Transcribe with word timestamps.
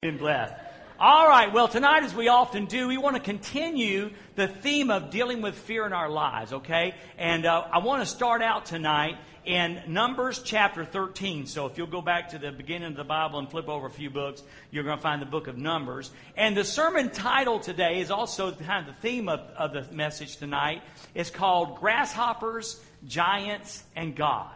Been 0.00 0.16
blessed. 0.16 0.54
All 1.00 1.26
right, 1.26 1.52
well, 1.52 1.66
tonight, 1.66 2.04
as 2.04 2.14
we 2.14 2.28
often 2.28 2.66
do, 2.66 2.86
we 2.86 2.98
want 2.98 3.16
to 3.16 3.20
continue 3.20 4.12
the 4.36 4.46
theme 4.46 4.92
of 4.92 5.10
dealing 5.10 5.42
with 5.42 5.56
fear 5.56 5.84
in 5.86 5.92
our 5.92 6.08
lives, 6.08 6.52
okay? 6.52 6.94
And 7.18 7.44
uh, 7.44 7.66
I 7.72 7.78
want 7.78 8.02
to 8.02 8.06
start 8.06 8.40
out 8.40 8.64
tonight 8.64 9.16
in 9.44 9.82
Numbers 9.88 10.40
chapter 10.44 10.84
13. 10.84 11.46
So 11.46 11.66
if 11.66 11.76
you'll 11.76 11.88
go 11.88 12.00
back 12.00 12.28
to 12.28 12.38
the 12.38 12.52
beginning 12.52 12.92
of 12.92 12.96
the 12.96 13.02
Bible 13.02 13.40
and 13.40 13.50
flip 13.50 13.68
over 13.68 13.88
a 13.88 13.90
few 13.90 14.08
books, 14.08 14.44
you're 14.70 14.84
going 14.84 14.98
to 14.98 15.02
find 15.02 15.20
the 15.20 15.26
book 15.26 15.48
of 15.48 15.58
Numbers. 15.58 16.12
And 16.36 16.56
the 16.56 16.62
sermon 16.62 17.10
title 17.10 17.58
today 17.58 17.98
is 17.98 18.12
also 18.12 18.52
kind 18.52 18.88
of 18.88 18.94
the 18.94 19.00
theme 19.00 19.28
of, 19.28 19.40
of 19.56 19.72
the 19.72 19.92
message 19.92 20.36
tonight. 20.36 20.80
It's 21.12 21.30
called 21.30 21.80
Grasshoppers, 21.80 22.80
Giants, 23.04 23.82
and 23.96 24.14
God. 24.14 24.52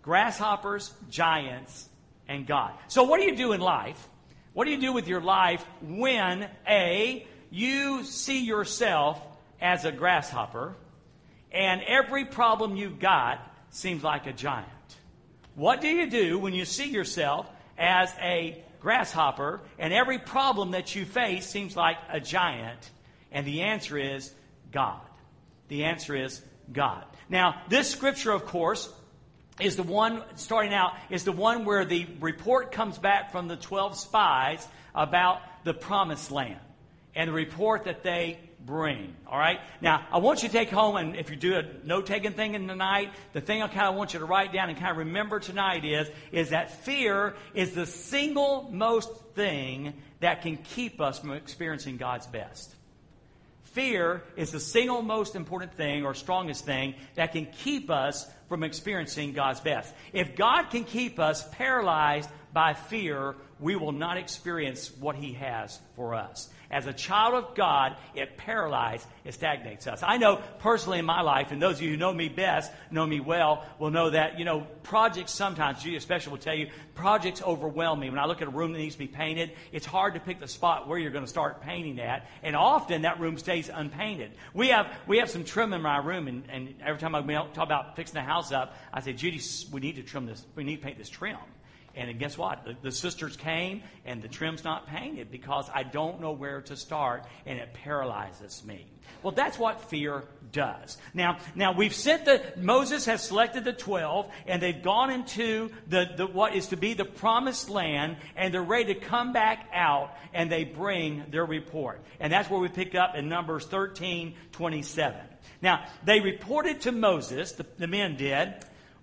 Grasshoppers, 0.00 0.94
Giants, 1.10 1.88
and 2.28 2.46
God. 2.46 2.72
So 2.86 3.02
what 3.02 3.18
do 3.18 3.26
you 3.26 3.34
do 3.34 3.52
in 3.52 3.60
life? 3.60 4.10
What 4.52 4.64
do 4.64 4.70
you 4.70 4.80
do 4.80 4.92
with 4.92 5.08
your 5.08 5.20
life 5.20 5.64
when, 5.80 6.48
A, 6.68 7.26
you 7.50 8.04
see 8.04 8.44
yourself 8.44 9.20
as 9.60 9.84
a 9.84 9.92
grasshopper 9.92 10.74
and 11.50 11.82
every 11.86 12.24
problem 12.24 12.76
you've 12.76 12.98
got 12.98 13.40
seems 13.70 14.02
like 14.02 14.26
a 14.26 14.32
giant? 14.32 14.68
What 15.54 15.80
do 15.80 15.88
you 15.88 16.08
do 16.08 16.38
when 16.38 16.54
you 16.54 16.64
see 16.64 16.90
yourself 16.90 17.48
as 17.78 18.12
a 18.20 18.62
grasshopper 18.80 19.60
and 19.78 19.92
every 19.92 20.18
problem 20.18 20.72
that 20.72 20.94
you 20.94 21.04
face 21.04 21.46
seems 21.46 21.76
like 21.76 21.98
a 22.10 22.20
giant? 22.20 22.90
And 23.30 23.46
the 23.46 23.62
answer 23.62 23.98
is 23.98 24.32
God. 24.70 25.00
The 25.68 25.84
answer 25.84 26.14
is 26.16 26.42
God. 26.72 27.04
Now, 27.28 27.62
this 27.68 27.88
scripture, 27.90 28.32
of 28.32 28.46
course, 28.46 28.92
is 29.60 29.76
the 29.76 29.82
one, 29.82 30.22
starting 30.36 30.72
out, 30.72 30.92
is 31.10 31.24
the 31.24 31.32
one 31.32 31.64
where 31.64 31.84
the 31.84 32.06
report 32.20 32.72
comes 32.72 32.98
back 32.98 33.32
from 33.32 33.48
the 33.48 33.56
12 33.56 33.96
spies 33.96 34.66
about 34.94 35.40
the 35.64 35.74
promised 35.74 36.30
land 36.30 36.60
and 37.14 37.28
the 37.28 37.34
report 37.34 37.84
that 37.84 38.02
they 38.02 38.38
bring. 38.64 39.14
All 39.26 39.38
right? 39.38 39.60
Now, 39.80 40.06
I 40.10 40.18
want 40.18 40.42
you 40.42 40.48
to 40.48 40.52
take 40.52 40.70
home, 40.70 40.96
and 40.96 41.16
if 41.16 41.30
you 41.30 41.36
do 41.36 41.56
a 41.56 41.64
note 41.84 42.06
taking 42.06 42.32
thing 42.32 42.54
in 42.54 42.66
the 42.66 42.76
night, 42.76 43.12
the 43.32 43.40
thing 43.40 43.62
I 43.62 43.68
kind 43.68 43.88
of 43.88 43.94
want 43.94 44.14
you 44.14 44.20
to 44.20 44.24
write 44.24 44.52
down 44.52 44.68
and 44.70 44.78
kind 44.78 44.90
of 44.90 44.98
remember 44.98 45.40
tonight 45.40 45.84
is, 45.84 46.08
is 46.30 46.50
that 46.50 46.84
fear 46.84 47.34
is 47.54 47.72
the 47.72 47.86
single 47.86 48.70
most 48.72 49.10
thing 49.34 49.94
that 50.20 50.42
can 50.42 50.56
keep 50.56 51.00
us 51.00 51.18
from 51.18 51.32
experiencing 51.32 51.96
God's 51.96 52.26
best. 52.26 52.74
Fear 53.72 54.22
is 54.36 54.52
the 54.52 54.60
single 54.60 55.00
most 55.00 55.34
important 55.34 55.72
thing 55.74 56.04
or 56.04 56.14
strongest 56.14 56.66
thing 56.66 56.94
that 57.14 57.32
can 57.32 57.46
keep 57.46 57.90
us 57.90 58.30
from 58.48 58.62
experiencing 58.62 59.32
God's 59.32 59.60
best. 59.60 59.94
If 60.12 60.36
God 60.36 60.64
can 60.64 60.84
keep 60.84 61.18
us 61.18 61.46
paralyzed 61.52 62.28
by 62.52 62.74
fear, 62.74 63.34
we 63.60 63.76
will 63.76 63.92
not 63.92 64.18
experience 64.18 64.94
what 64.98 65.16
He 65.16 65.32
has 65.34 65.80
for 65.96 66.14
us. 66.14 66.50
As 66.72 66.86
a 66.86 66.92
child 66.92 67.34
of 67.34 67.54
God, 67.54 67.96
it 68.14 68.38
paralyzes, 68.38 69.06
it 69.24 69.34
stagnates 69.34 69.86
us. 69.86 70.02
I 70.02 70.16
know 70.16 70.40
personally 70.60 70.98
in 70.98 71.04
my 71.04 71.20
life, 71.20 71.52
and 71.52 71.60
those 71.60 71.76
of 71.76 71.82
you 71.82 71.90
who 71.90 71.96
know 71.98 72.14
me 72.14 72.30
best, 72.30 72.72
know 72.90 73.06
me 73.06 73.20
well, 73.20 73.66
will 73.78 73.90
know 73.90 74.08
that, 74.08 74.38
you 74.38 74.46
know, 74.46 74.66
projects 74.82 75.32
sometimes, 75.32 75.82
Judy 75.82 75.96
especially 75.96 76.30
will 76.30 76.38
tell 76.38 76.54
you, 76.54 76.70
projects 76.94 77.42
overwhelm 77.42 78.00
me. 78.00 78.08
When 78.08 78.18
I 78.18 78.24
look 78.24 78.40
at 78.40 78.48
a 78.48 78.50
room 78.50 78.72
that 78.72 78.78
needs 78.78 78.94
to 78.94 78.98
be 78.98 79.06
painted, 79.06 79.52
it's 79.70 79.84
hard 79.84 80.14
to 80.14 80.20
pick 80.20 80.40
the 80.40 80.48
spot 80.48 80.88
where 80.88 80.98
you're 80.98 81.10
going 81.10 81.24
to 81.24 81.30
start 81.30 81.60
painting 81.60 82.00
at, 82.00 82.26
and 82.42 82.56
often 82.56 83.02
that 83.02 83.20
room 83.20 83.36
stays 83.36 83.70
unpainted. 83.72 84.32
We 84.54 84.68
have, 84.68 84.86
we 85.06 85.18
have 85.18 85.28
some 85.28 85.44
trim 85.44 85.74
in 85.74 85.82
my 85.82 85.98
room, 85.98 86.26
and, 86.26 86.44
and 86.50 86.74
every 86.82 87.00
time 87.00 87.14
I 87.14 87.20
talk 87.20 87.66
about 87.66 87.96
fixing 87.96 88.14
the 88.14 88.22
house 88.22 88.50
up, 88.50 88.74
I 88.94 89.02
say, 89.02 89.12
Judy, 89.12 89.40
we 89.70 89.80
need 89.80 89.96
to 89.96 90.02
trim 90.02 90.24
this, 90.24 90.46
we 90.54 90.64
need 90.64 90.76
to 90.76 90.82
paint 90.82 90.96
this 90.96 91.10
trim. 91.10 91.36
And 91.94 92.18
guess 92.18 92.38
what? 92.38 92.64
The, 92.64 92.76
the, 92.80 92.92
sisters 92.92 93.36
came 93.36 93.82
and 94.04 94.22
the 94.22 94.28
trim's 94.28 94.64
not 94.64 94.86
painted 94.86 95.30
because 95.30 95.68
I 95.74 95.82
don't 95.82 96.20
know 96.20 96.32
where 96.32 96.62
to 96.62 96.76
start 96.76 97.24
and 97.44 97.58
it 97.58 97.74
paralyzes 97.74 98.64
me. 98.64 98.86
Well, 99.22 99.32
that's 99.32 99.58
what 99.58 99.90
fear 99.90 100.24
does. 100.52 100.96
Now, 101.12 101.38
now 101.54 101.72
we've 101.72 101.94
sent 101.94 102.24
the, 102.24 102.42
Moses 102.56 103.06
has 103.06 103.22
selected 103.22 103.64
the 103.64 103.72
12 103.72 104.30
and 104.46 104.62
they've 104.62 104.82
gone 104.82 105.10
into 105.10 105.70
the, 105.86 106.10
the, 106.16 106.26
what 106.26 106.54
is 106.54 106.68
to 106.68 106.76
be 106.76 106.94
the 106.94 107.04
promised 107.04 107.68
land 107.68 108.16
and 108.36 108.54
they're 108.54 108.62
ready 108.62 108.94
to 108.94 109.00
come 109.00 109.32
back 109.32 109.68
out 109.72 110.16
and 110.32 110.50
they 110.50 110.64
bring 110.64 111.24
their 111.30 111.44
report. 111.44 112.00
And 112.20 112.32
that's 112.32 112.48
where 112.48 112.60
we 112.60 112.68
pick 112.68 112.94
up 112.94 113.14
in 113.14 113.28
Numbers 113.28 113.66
13, 113.66 114.34
27. 114.52 115.20
Now, 115.60 115.86
they 116.04 116.20
reported 116.20 116.80
to 116.82 116.92
Moses, 116.92 117.52
the, 117.52 117.66
the 117.78 117.86
men 117.86 118.16
did, 118.16 118.54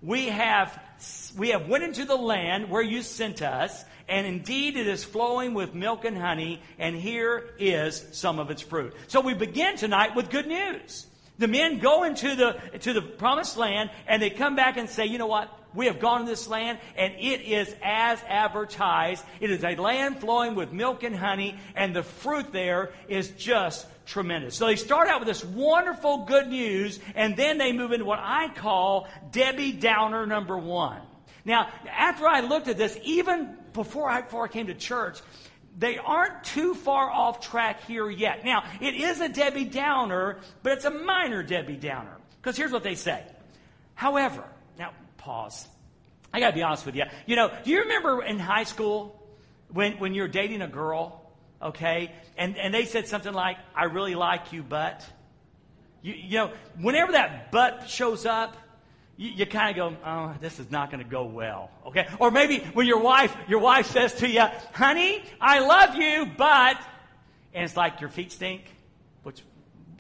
we 0.02 0.28
have, 0.28 0.80
we 1.38 1.50
have 1.50 1.68
went 1.68 1.84
into 1.84 2.06
the 2.06 2.16
land 2.16 2.70
where 2.70 2.82
you 2.82 3.02
sent 3.02 3.42
us, 3.42 3.84
and 4.08 4.26
indeed 4.26 4.78
it 4.78 4.88
is 4.88 5.04
flowing 5.04 5.54
with 5.54 5.74
milk 5.74 6.06
and 6.06 6.18
honey, 6.18 6.62
and 6.78 6.96
here 6.96 7.54
is 7.60 8.06
some 8.12 8.40
of 8.40 8.50
its 8.50 8.62
fruit. 8.62 8.94
So 9.08 9.20
we 9.20 9.34
begin 9.34 9.76
tonight 9.76 10.16
with 10.16 10.30
good 10.30 10.48
news. 10.48 11.06
The 11.38 11.48
men 11.48 11.80
go 11.80 12.04
into 12.04 12.36
the, 12.36 12.60
to 12.80 12.94
the 12.94 13.02
promised 13.02 13.58
land, 13.58 13.92
and 14.08 14.22
they 14.22 14.30
come 14.30 14.56
back 14.56 14.78
and 14.78 14.90
say, 14.90 15.06
you 15.06 15.18
know 15.18 15.28
what? 15.28 15.50
We 15.74 15.86
have 15.86 16.00
gone 16.00 16.22
to 16.22 16.26
this 16.26 16.48
land, 16.48 16.80
and 16.96 17.14
it 17.14 17.42
is 17.42 17.74
as 17.84 18.22
advertised. 18.28 19.24
It 19.40 19.52
is 19.52 19.64
a 19.64 19.76
land 19.76 20.20
flowing 20.20 20.56
with 20.56 20.74
milk 20.74 21.04
and 21.04 21.16
honey, 21.16 21.58
and 21.76 21.96
the 21.96 22.04
fruit 22.04 22.52
there 22.52 22.92
is 23.08 23.30
just 23.30 23.86
tremendous. 24.06 24.56
So 24.56 24.66
they 24.66 24.76
start 24.76 25.08
out 25.08 25.20
with 25.20 25.28
this 25.28 25.46
wonderful 25.46 26.26
good 26.26 26.48
news, 26.48 27.00
and 27.16 27.38
then 27.38 27.58
they 27.58 27.72
move 27.72 27.92
into 27.92 28.06
what 28.06 28.20
I 28.20 28.50
call 28.50 29.08
Debbie 29.32 29.72
Downer 29.74 30.26
number 30.26 30.58
one. 30.58 31.02
Now, 31.46 31.70
after 31.90 32.28
I 32.28 32.42
looked 32.42 32.68
at 32.68 32.78
this, 32.78 32.98
even 33.04 33.56
before 33.74 34.10
I, 34.10 34.22
before 34.22 34.46
I 34.46 34.48
came 34.48 34.68
to 34.68 34.74
church, 34.74 35.20
they 35.78 35.98
aren't 35.98 36.44
too 36.44 36.74
far 36.74 37.10
off 37.10 37.40
track 37.40 37.86
here 37.86 38.10
yet. 38.10 38.44
Now, 38.44 38.64
it 38.82 38.96
is 38.96 39.22
a 39.22 39.30
Debbie 39.30 39.66
Downer, 39.66 40.40
but 40.64 40.74
it's 40.74 40.86
a 40.86 40.90
minor 40.90 41.44
Debbie 41.44 41.78
Downer. 41.78 42.18
Because 42.42 42.58
here's 42.58 42.72
what 42.72 42.84
they 42.84 42.96
say. 42.96 43.24
However, 43.96 44.44
pause. 45.30 45.68
I 46.34 46.40
gotta 46.40 46.56
be 46.56 46.64
honest 46.64 46.86
with 46.86 46.96
you. 46.96 47.04
You 47.28 47.36
know, 47.36 47.52
do 47.64 47.70
you 47.70 47.82
remember 47.82 48.24
in 48.24 48.40
high 48.40 48.64
school 48.64 49.16
when, 49.72 49.94
when 50.00 50.16
you're 50.16 50.28
dating 50.28 50.64
a 50.64 50.68
girl 50.68 51.20
okay? 51.62 52.12
And, 52.38 52.58
and 52.58 52.74
they 52.74 52.86
said 52.86 53.08
something 53.08 53.34
like, 53.34 53.58
I 53.76 53.86
really 53.86 54.16
like 54.16 54.54
you, 54.54 54.64
but. 54.64 55.06
You, 56.02 56.14
you 56.14 56.38
know, 56.38 56.52
whenever 56.80 57.12
that 57.12 57.52
but 57.52 57.90
shows 57.90 58.26
up, 58.26 58.56
you, 59.18 59.32
you 59.32 59.46
kind 59.46 59.70
of 59.70 59.76
go, 59.76 59.98
oh, 60.06 60.34
this 60.40 60.60
is 60.60 60.72
not 60.72 60.90
going 60.92 61.04
to 61.04 61.10
go 61.10 61.26
well, 61.26 61.70
okay? 61.88 62.08
Or 62.20 62.32
maybe 62.32 62.60
when 62.74 62.88
your 62.88 63.02
wife, 63.02 63.36
your 63.50 63.60
wife 63.60 63.88
says 63.88 64.14
to 64.16 64.30
you, 64.30 64.46
honey, 64.72 65.22
I 65.42 65.60
love 65.60 65.96
you, 65.96 66.32
but, 66.38 66.78
and 67.54 67.66
it's 67.66 67.76
like 67.76 68.00
your 68.00 68.10
feet 68.10 68.32
stink, 68.32 68.64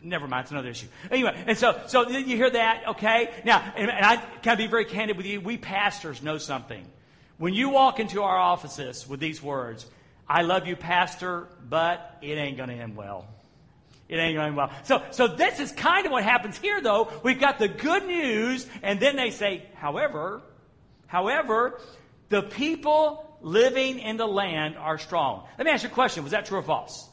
never 0.03 0.27
mind, 0.27 0.43
it's 0.43 0.51
another 0.51 0.69
issue. 0.69 0.87
Anyway, 1.11 1.43
and 1.47 1.57
so, 1.57 1.79
so 1.87 2.07
you 2.09 2.35
hear 2.35 2.49
that, 2.49 2.89
okay? 2.89 3.29
Now, 3.45 3.59
and, 3.75 3.89
and 3.89 4.05
I 4.05 4.17
can 4.41 4.57
be 4.57 4.67
very 4.67 4.85
candid 4.85 5.17
with 5.17 5.25
you. 5.25 5.41
We 5.41 5.57
pastors 5.57 6.21
know 6.21 6.37
something. 6.37 6.85
When 7.37 7.53
you 7.53 7.69
walk 7.69 7.99
into 7.99 8.21
our 8.23 8.37
offices 8.37 9.07
with 9.07 9.19
these 9.19 9.41
words, 9.41 9.85
I 10.27 10.41
love 10.41 10.67
you, 10.67 10.75
Pastor, 10.75 11.47
but 11.67 12.17
it 12.21 12.33
ain't 12.33 12.57
going 12.57 12.69
to 12.69 12.75
end 12.75 12.95
well. 12.95 13.27
It 14.09 14.17
ain't 14.17 14.35
going 14.35 14.55
well. 14.55 14.71
So, 14.83 15.03
so 15.11 15.27
this 15.27 15.59
is 15.59 15.71
kind 15.71 16.05
of 16.05 16.11
what 16.11 16.23
happens 16.23 16.57
here, 16.57 16.81
though. 16.81 17.11
We've 17.23 17.39
got 17.39 17.59
the 17.59 17.67
good 17.67 18.05
news, 18.05 18.67
and 18.81 18.99
then 18.99 19.15
they 19.15 19.29
say, 19.29 19.63
however, 19.75 20.41
however, 21.07 21.79
the 22.29 22.41
people 22.41 23.37
living 23.41 23.99
in 23.99 24.17
the 24.17 24.27
land 24.27 24.77
are 24.77 24.97
strong. 24.97 25.47
Let 25.57 25.65
me 25.65 25.71
ask 25.71 25.83
you 25.83 25.89
a 25.89 25.93
question. 25.93 26.23
Was 26.23 26.31
that 26.31 26.45
true 26.45 26.57
or 26.57 26.63
false? 26.63 27.07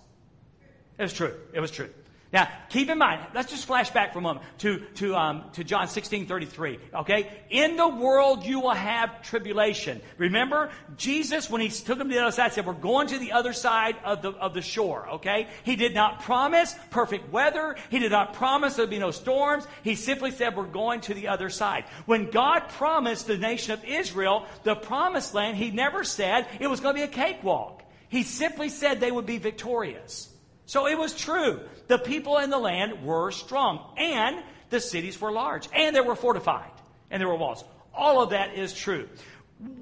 It 0.99 1.03
was 1.03 1.13
true. 1.13 1.35
It 1.53 1.61
was 1.61 1.71
true. 1.71 1.91
Now, 2.37 2.51
keep 2.69 2.91
in 2.91 2.99
mind, 2.99 3.23
let's 3.33 3.51
just 3.51 3.65
flash 3.65 3.89
back 3.89 4.13
for 4.13 4.19
a 4.19 4.23
moment 4.23 4.45
to, 4.59 4.81
to, 4.97 5.17
um, 5.17 5.45
to 5.55 5.65
John 5.65 5.89
16, 5.89 6.27
33. 6.27 6.79
Okay? 6.93 7.31
In 7.49 7.79
the 7.79 7.89
world 7.89 8.45
you 8.45 8.61
will 8.61 8.75
have 8.75 9.23
tribulation. 9.23 10.03
Remember, 10.19 10.71
Jesus, 10.99 11.49
when 11.49 11.63
he 11.63 11.71
took 11.71 11.97
them 11.97 12.11
to 12.11 12.15
the 12.15 12.21
other 12.21 12.33
side, 12.33 12.53
said, 12.53 12.67
we're 12.67 12.75
going 12.75 13.07
to 13.07 13.19
the 13.19 13.33
other 13.33 13.55
side 13.55 13.97
of 14.05 14.21
the, 14.21 14.33
of 14.33 14.53
the 14.53 14.61
shore. 14.61 15.09
Okay? 15.13 15.49
He 15.65 15.77
did 15.77 15.95
not 15.95 16.25
promise 16.25 16.75
perfect 16.91 17.33
weather. 17.33 17.75
He 17.89 18.01
did 18.01 18.13
not 18.13 18.35
promise 18.35 18.75
there'd 18.75 18.91
be 18.91 18.99
no 18.99 19.13
storms. 19.13 19.67
He 19.83 19.95
simply 19.95 20.31
said, 20.31 20.55
we're 20.59 20.65
going 20.67 21.01
to 21.03 21.15
the 21.15 21.29
other 21.29 21.49
side. 21.49 21.85
When 22.05 22.31
God 22.31 22.69
promised 22.69 23.29
the 23.29 23.39
nation 23.39 23.73
of 23.73 23.83
Israel 23.83 24.45
the 24.63 24.75
promised 24.75 25.33
land, 25.33 25.57
he 25.57 25.71
never 25.71 26.05
said 26.05 26.47
it 26.61 26.67
was 26.67 26.81
going 26.81 26.97
to 26.97 27.01
be 27.01 27.05
a 27.05 27.09
cakewalk. 27.09 27.83
He 28.11 28.25
simply 28.25 28.69
said 28.69 29.01
they 29.01 29.11
would 29.11 29.25
be 29.25 29.39
victorious. 29.39 30.31
So 30.67 30.87
it 30.87 30.99
was 30.99 31.15
true. 31.15 31.61
The 31.89 31.99
people 31.99 32.39
in 32.39 32.51
the 32.51 32.59
land 32.59 33.05
were 33.05 33.31
strong, 33.31 33.95
and 33.97 34.43
the 34.71 34.81
cities 34.81 35.21
were 35.21 35.33
large, 35.33 35.69
and 35.75 35.95
they 35.95 36.01
were 36.01 36.17
fortified, 36.17 36.71
and 37.11 37.21
there 37.21 37.29
were 37.29 37.37
walls. 37.37 37.65
All 37.95 38.23
of 38.23 38.31
that 38.31 38.55
is 38.55 38.75
true. 38.75 39.09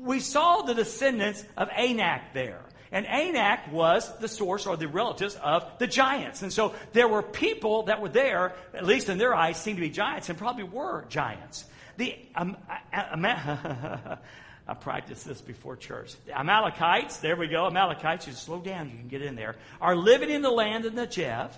We 0.00 0.20
saw 0.20 0.62
the 0.62 0.74
descendants 0.74 1.44
of 1.56 1.68
Anak 1.70 2.32
there. 2.32 2.60
And 2.92 3.06
Anak 3.06 3.72
was 3.72 4.16
the 4.18 4.28
source 4.28 4.66
or 4.66 4.76
the 4.76 4.86
relatives 4.86 5.34
of 5.42 5.68
the 5.78 5.88
giants. 5.88 6.42
And 6.42 6.52
so 6.52 6.76
there 6.92 7.08
were 7.08 7.22
people 7.22 7.84
that 7.84 8.00
were 8.00 8.08
there, 8.08 8.54
at 8.72 8.86
least 8.86 9.08
in 9.08 9.18
their 9.18 9.34
eyes, 9.34 9.56
seemed 9.56 9.78
to 9.78 9.80
be 9.80 9.90
giants 9.90 10.28
and 10.28 10.38
probably 10.38 10.62
were 10.62 11.04
giants. 11.08 11.64
The 11.96 12.16
um, 12.36 12.56
I 14.66 14.74
practiced 14.74 15.26
this 15.26 15.40
before 15.40 15.76
church. 15.76 16.14
The 16.26 16.38
Amalekites, 16.38 17.18
there 17.18 17.36
we 17.36 17.48
go. 17.48 17.66
Amalekites, 17.66 18.26
you 18.26 18.32
slow 18.32 18.60
down, 18.60 18.90
you 18.90 18.96
can 18.96 19.08
get 19.08 19.22
in 19.22 19.34
there, 19.34 19.56
are 19.80 19.94
living 19.94 20.30
in 20.30 20.40
the 20.42 20.50
land 20.50 20.86
of 20.86 20.94
Negev. 20.94 21.50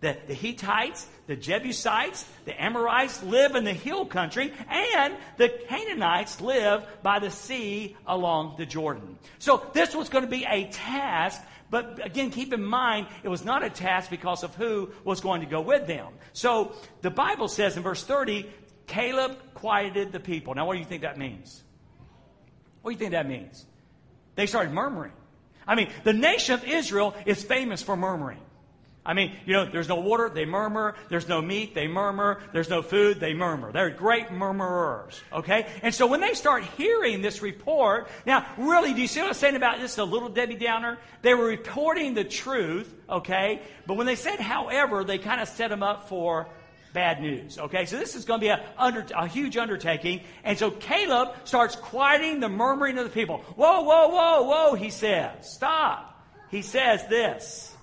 The, 0.00 0.16
the 0.26 0.34
Hittites, 0.34 1.06
the 1.26 1.36
Jebusites, 1.36 2.26
the 2.44 2.62
Amorites 2.62 3.22
live 3.22 3.54
in 3.54 3.64
the 3.64 3.72
hill 3.72 4.04
country, 4.04 4.52
and 4.68 5.14
the 5.38 5.48
Canaanites 5.68 6.40
live 6.40 6.86
by 7.02 7.20
the 7.20 7.30
sea 7.30 7.96
along 8.06 8.56
the 8.58 8.66
Jordan. 8.66 9.18
So 9.38 9.64
this 9.72 9.94
was 9.94 10.10
going 10.10 10.24
to 10.24 10.30
be 10.30 10.44
a 10.44 10.68
task, 10.70 11.40
but 11.70 12.04
again, 12.04 12.30
keep 12.30 12.52
in 12.52 12.64
mind, 12.64 13.06
it 13.22 13.28
was 13.28 13.44
not 13.44 13.64
a 13.64 13.70
task 13.70 14.10
because 14.10 14.42
of 14.44 14.54
who 14.54 14.90
was 15.04 15.20
going 15.20 15.40
to 15.40 15.46
go 15.46 15.62
with 15.62 15.86
them. 15.86 16.12
So 16.34 16.74
the 17.00 17.10
Bible 17.10 17.48
says 17.48 17.76
in 17.76 17.82
verse 17.82 18.04
30, 18.04 18.46
Caleb 18.86 19.38
quieted 19.54 20.12
the 20.12 20.20
people. 20.20 20.54
Now, 20.54 20.66
what 20.66 20.74
do 20.74 20.80
you 20.80 20.84
think 20.84 21.02
that 21.02 21.16
means? 21.16 21.62
What 22.82 22.90
do 22.90 22.94
you 22.94 22.98
think 22.98 23.12
that 23.12 23.26
means? 23.26 23.64
They 24.34 24.46
started 24.46 24.72
murmuring. 24.72 25.12
I 25.66 25.74
mean, 25.74 25.88
the 26.02 26.12
nation 26.12 26.54
of 26.54 26.64
Israel 26.64 27.14
is 27.24 27.42
famous 27.42 27.82
for 27.82 27.96
murmuring. 27.96 28.40
I 29.06 29.12
mean, 29.12 29.32
you 29.44 29.52
know, 29.52 29.66
there's 29.66 29.88
no 29.88 29.96
water, 29.96 30.30
they 30.32 30.46
murmur. 30.46 30.94
There's 31.10 31.28
no 31.28 31.42
meat, 31.42 31.74
they 31.74 31.86
murmur. 31.86 32.40
There's 32.52 32.70
no 32.70 32.80
food, 32.80 33.20
they 33.20 33.34
murmur. 33.34 33.70
They're 33.70 33.90
great 33.90 34.30
murmurers, 34.30 35.20
okay? 35.32 35.66
And 35.82 35.94
so 35.94 36.06
when 36.06 36.20
they 36.20 36.32
start 36.32 36.64
hearing 36.64 37.20
this 37.20 37.42
report, 37.42 38.08
now, 38.24 38.46
really, 38.56 38.94
do 38.94 39.02
you 39.02 39.06
see 39.06 39.20
what 39.20 39.28
I'm 39.28 39.34
saying 39.34 39.56
about 39.56 39.78
this, 39.78 39.98
little 39.98 40.30
Debbie 40.30 40.56
Downer? 40.56 40.98
They 41.20 41.34
were 41.34 41.46
reporting 41.46 42.14
the 42.14 42.24
truth, 42.24 42.94
okay? 43.10 43.60
But 43.86 43.98
when 43.98 44.06
they 44.06 44.16
said, 44.16 44.40
however, 44.40 45.04
they 45.04 45.18
kind 45.18 45.40
of 45.40 45.48
set 45.48 45.68
them 45.68 45.82
up 45.82 46.08
for 46.08 46.48
bad 46.94 47.20
news. 47.20 47.58
Okay, 47.58 47.84
so 47.84 47.98
this 47.98 48.14
is 48.14 48.24
going 48.24 48.40
to 48.40 48.44
be 48.44 48.48
a, 48.48 48.64
under, 48.78 49.04
a 49.14 49.26
huge 49.26 49.58
undertaking. 49.58 50.22
And 50.44 50.56
so 50.56 50.70
Caleb 50.70 51.34
starts 51.44 51.76
quieting 51.76 52.40
the 52.40 52.48
murmuring 52.48 52.96
of 52.96 53.04
the 53.04 53.10
people. 53.10 53.38
Whoa, 53.56 53.82
whoa, 53.82 54.08
whoa, 54.08 54.42
whoa, 54.44 54.74
he 54.74 54.88
says. 54.88 55.52
Stop. 55.52 56.24
He 56.50 56.62
says 56.62 57.06
this. 57.08 57.73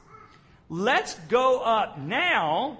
Let's 0.73 1.15
go 1.27 1.59
up 1.59 1.99
now 1.99 2.77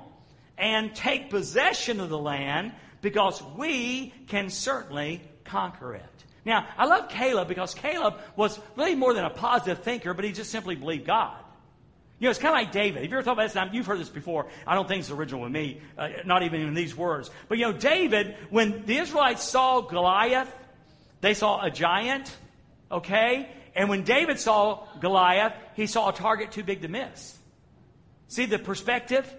and 0.57 0.95
take 0.95 1.29
possession 1.29 1.99
of 1.99 2.07
the 2.07 2.17
land 2.17 2.71
because 3.01 3.43
we 3.57 4.13
can 4.29 4.49
certainly 4.49 5.19
conquer 5.43 5.95
it. 5.95 6.05
Now, 6.45 6.67
I 6.77 6.85
love 6.85 7.09
Caleb 7.09 7.49
because 7.49 7.73
Caleb 7.73 8.13
was 8.37 8.57
really 8.77 8.95
more 8.95 9.13
than 9.13 9.25
a 9.25 9.29
positive 9.29 9.83
thinker, 9.83 10.13
but 10.13 10.23
he 10.23 10.31
just 10.31 10.51
simply 10.51 10.75
believed 10.75 11.05
God. 11.05 11.35
You 12.17 12.27
know, 12.27 12.29
it's 12.29 12.39
kind 12.39 12.55
of 12.55 12.63
like 12.63 12.71
David. 12.71 13.03
If 13.03 13.11
you 13.11 13.17
ever 13.17 13.25
thought 13.25 13.33
about 13.33 13.51
this, 13.51 13.73
you've 13.73 13.85
heard 13.85 13.99
this 13.99 14.07
before. 14.07 14.47
I 14.65 14.75
don't 14.75 14.87
think 14.87 15.01
it's 15.01 15.11
original 15.11 15.41
with 15.41 15.51
me, 15.51 15.81
uh, 15.97 16.07
not 16.23 16.43
even 16.43 16.61
in 16.61 16.73
these 16.73 16.95
words. 16.95 17.29
But 17.49 17.57
you 17.57 17.65
know, 17.65 17.73
David, 17.73 18.37
when 18.49 18.85
the 18.85 18.99
Israelites 18.99 19.43
saw 19.43 19.81
Goliath, 19.81 20.49
they 21.19 21.33
saw 21.33 21.61
a 21.61 21.69
giant, 21.69 22.33
okay? 22.89 23.49
And 23.75 23.89
when 23.89 24.03
David 24.03 24.39
saw 24.39 24.87
Goliath, 25.01 25.51
he 25.75 25.87
saw 25.87 26.07
a 26.07 26.13
target 26.13 26.53
too 26.53 26.63
big 26.63 26.83
to 26.83 26.87
miss. 26.87 27.37
See 28.31 28.45
the 28.45 28.59
perspective? 28.59 29.29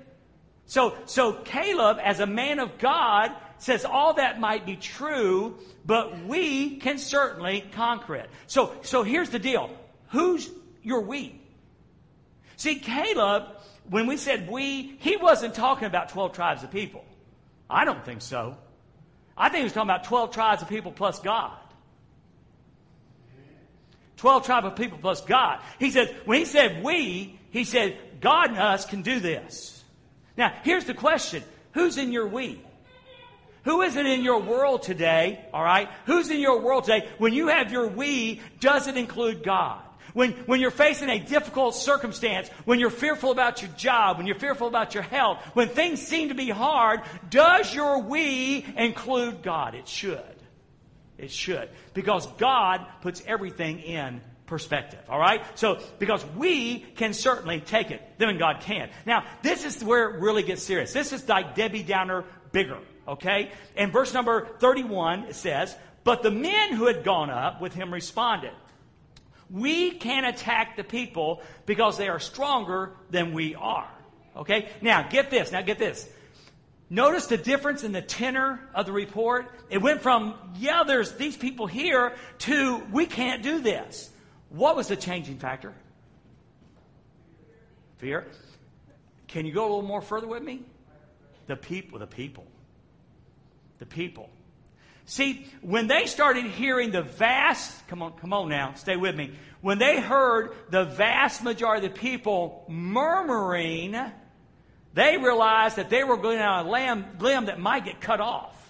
So, 0.66 0.94
so 1.06 1.32
Caleb, 1.32 1.96
as 2.02 2.20
a 2.20 2.26
man 2.26 2.58
of 2.58 2.76
God, 2.76 3.32
says 3.56 3.86
all 3.86 4.12
that 4.14 4.38
might 4.38 4.66
be 4.66 4.76
true, 4.76 5.56
but 5.86 6.26
we 6.26 6.76
can 6.76 6.98
certainly 6.98 7.64
conquer 7.72 8.16
it. 8.16 8.28
So, 8.48 8.74
so 8.82 9.02
here's 9.02 9.30
the 9.30 9.38
deal. 9.38 9.70
Who's 10.10 10.50
your 10.82 11.00
we? 11.00 11.40
See, 12.56 12.80
Caleb, 12.80 13.44
when 13.88 14.06
we 14.06 14.18
said 14.18 14.50
we, 14.50 14.94
he 14.98 15.16
wasn't 15.16 15.54
talking 15.54 15.86
about 15.86 16.10
12 16.10 16.34
tribes 16.34 16.62
of 16.62 16.70
people. 16.70 17.02
I 17.70 17.86
don't 17.86 18.04
think 18.04 18.20
so. 18.20 18.58
I 19.38 19.48
think 19.48 19.60
he 19.60 19.64
was 19.64 19.72
talking 19.72 19.88
about 19.88 20.04
12 20.04 20.34
tribes 20.34 20.60
of 20.60 20.68
people 20.68 20.92
plus 20.92 21.18
God. 21.18 21.56
12 24.18 24.44
tribes 24.44 24.66
of 24.66 24.76
people 24.76 24.98
plus 24.98 25.22
God. 25.22 25.60
He 25.78 25.90
said, 25.90 26.14
when 26.26 26.40
he 26.40 26.44
said 26.44 26.84
we, 26.84 27.40
he 27.52 27.64
said, 27.64 27.96
God 28.22 28.50
and 28.50 28.58
us 28.58 28.86
can 28.86 29.02
do 29.02 29.20
this. 29.20 29.84
Now, 30.36 30.52
here's 30.62 30.86
the 30.86 30.94
question 30.94 31.42
Who's 31.72 31.98
in 31.98 32.12
your 32.12 32.26
we? 32.26 32.62
Who 33.64 33.82
is 33.82 33.94
it 33.96 34.06
in 34.06 34.24
your 34.24 34.40
world 34.40 34.82
today? 34.82 35.44
All 35.52 35.62
right? 35.62 35.88
Who's 36.06 36.30
in 36.30 36.40
your 36.40 36.60
world 36.60 36.84
today? 36.84 37.08
When 37.19 37.32
you 37.32 37.48
have 37.48 37.70
your 37.70 37.86
we, 37.86 38.40
does 38.58 38.88
it 38.88 38.96
include 38.96 39.44
God? 39.44 39.80
When, 40.14 40.32
when 40.46 40.60
you're 40.60 40.70
facing 40.70 41.08
a 41.08 41.19
difficult 41.19 41.74
circumstance, 41.74 42.48
when 42.64 42.80
you're 42.80 42.90
fearful 42.90 43.30
about 43.30 43.62
your 43.62 43.70
job, 43.72 44.19
when 44.19 44.26
you're 44.26 44.38
fearful 44.38 44.69
about 44.69 44.94
your 44.94 45.04
health, 45.04 45.38
when 45.54 45.69
things 45.69 46.02
seem 46.02 46.28
to 46.28 46.34
be 46.34 46.50
hard, 46.50 47.00
does 47.30 47.72
your 47.72 48.02
we 48.02 48.66
include 48.76 49.42
God? 49.42 49.74
It 49.74 49.88
should. 49.88 50.20
It 51.16 51.30
should. 51.30 51.69
Because 51.94 52.26
God 52.32 52.84
puts 53.00 53.22
everything 53.26 53.78
in 53.78 54.20
perspective. 54.52 55.00
All 55.08 55.19
right? 55.19 55.43
So, 55.58 55.78
because 55.99 56.26
we 56.37 56.81
can 56.81 57.14
certainly 57.14 57.60
take 57.60 57.90
it, 57.90 58.19
them 58.19 58.28
and 58.28 58.38
God 58.38 58.60
can. 58.60 58.90
Now, 59.06 59.25
this 59.40 59.64
is 59.64 59.82
where 59.82 60.10
it 60.10 60.20
really 60.20 60.43
gets 60.43 60.62
serious. 60.62 60.93
This 60.93 61.10
is 61.14 61.26
like 61.26 61.54
Debbie 61.54 61.82
Downer 61.82 62.26
bigger. 62.52 62.76
Okay? 63.08 63.50
In 63.76 63.90
verse 63.90 64.12
number 64.12 64.46
31, 64.58 65.20
it 65.25 65.37
says, 65.37 65.75
But 66.04 66.22
the 66.22 66.31
men 66.31 66.75
who 66.75 66.84
had 66.87 67.02
gone 67.02 67.31
up 67.31 67.62
with 67.62 67.72
him 67.72 67.94
responded, 67.94 68.52
We 69.49 69.93
can 69.93 70.26
attack 70.26 70.76
the 70.76 70.84
people 70.84 71.40
because 71.64 71.96
they 71.96 72.08
are 72.08 72.20
stronger 72.20 72.93
than 73.08 73.32
we 73.32 73.55
are. 73.55 73.88
Okay? 74.37 74.69
Now, 74.82 75.08
get 75.08 75.31
this. 75.31 75.50
Now, 75.50 75.62
get 75.62 75.78
this. 75.78 76.06
Notice 76.90 77.26
the 77.26 77.38
difference 77.38 77.84
in 77.84 77.93
the 77.93 78.02
tenor 78.02 78.60
of 78.75 78.84
the 78.84 78.93
report. 78.93 79.50
It 79.70 79.78
went 79.78 80.02
from, 80.02 80.34
yeah, 80.58 80.84
there's 80.87 81.12
these 81.12 81.38
people 81.38 81.66
here, 81.66 82.12
to, 82.40 82.82
we 82.93 83.06
can't 83.06 83.43
do 83.43 83.60
this. 83.60 84.10
What 84.52 84.76
was 84.76 84.88
the 84.88 84.96
changing 84.96 85.38
factor? 85.38 85.72
Fear. 87.96 88.26
Can 89.26 89.46
you 89.46 89.52
go 89.52 89.62
a 89.62 89.69
little 89.69 89.82
more 89.82 90.02
further 90.02 90.26
with 90.26 90.43
me? 90.43 90.62
The 91.46 91.56
people, 91.56 91.99
the 91.99 92.06
people. 92.06 92.46
The 93.78 93.87
people. 93.87 94.28
See, 95.06 95.46
when 95.62 95.87
they 95.87 96.04
started 96.06 96.44
hearing 96.44 96.90
the 96.90 97.02
vast, 97.02 97.87
come 97.88 98.02
on, 98.02 98.12
come 98.12 98.32
on 98.32 98.50
now, 98.50 98.75
stay 98.75 98.96
with 98.96 99.16
me. 99.16 99.32
When 99.62 99.78
they 99.78 100.00
heard 100.00 100.52
the 100.69 100.84
vast 100.84 101.43
majority 101.43 101.87
of 101.87 101.94
the 101.94 101.98
people 101.98 102.64
murmuring, 102.69 103.96
they 104.93 105.16
realized 105.16 105.76
that 105.76 105.88
they 105.88 106.05
were 106.05 106.19
going 106.19 106.38
on 106.38 106.66
a 106.66 106.70
limb, 106.70 107.06
limb 107.20 107.46
that 107.46 107.58
might 107.58 107.87
get 107.87 108.00
cut 108.00 108.20
off. 108.20 108.61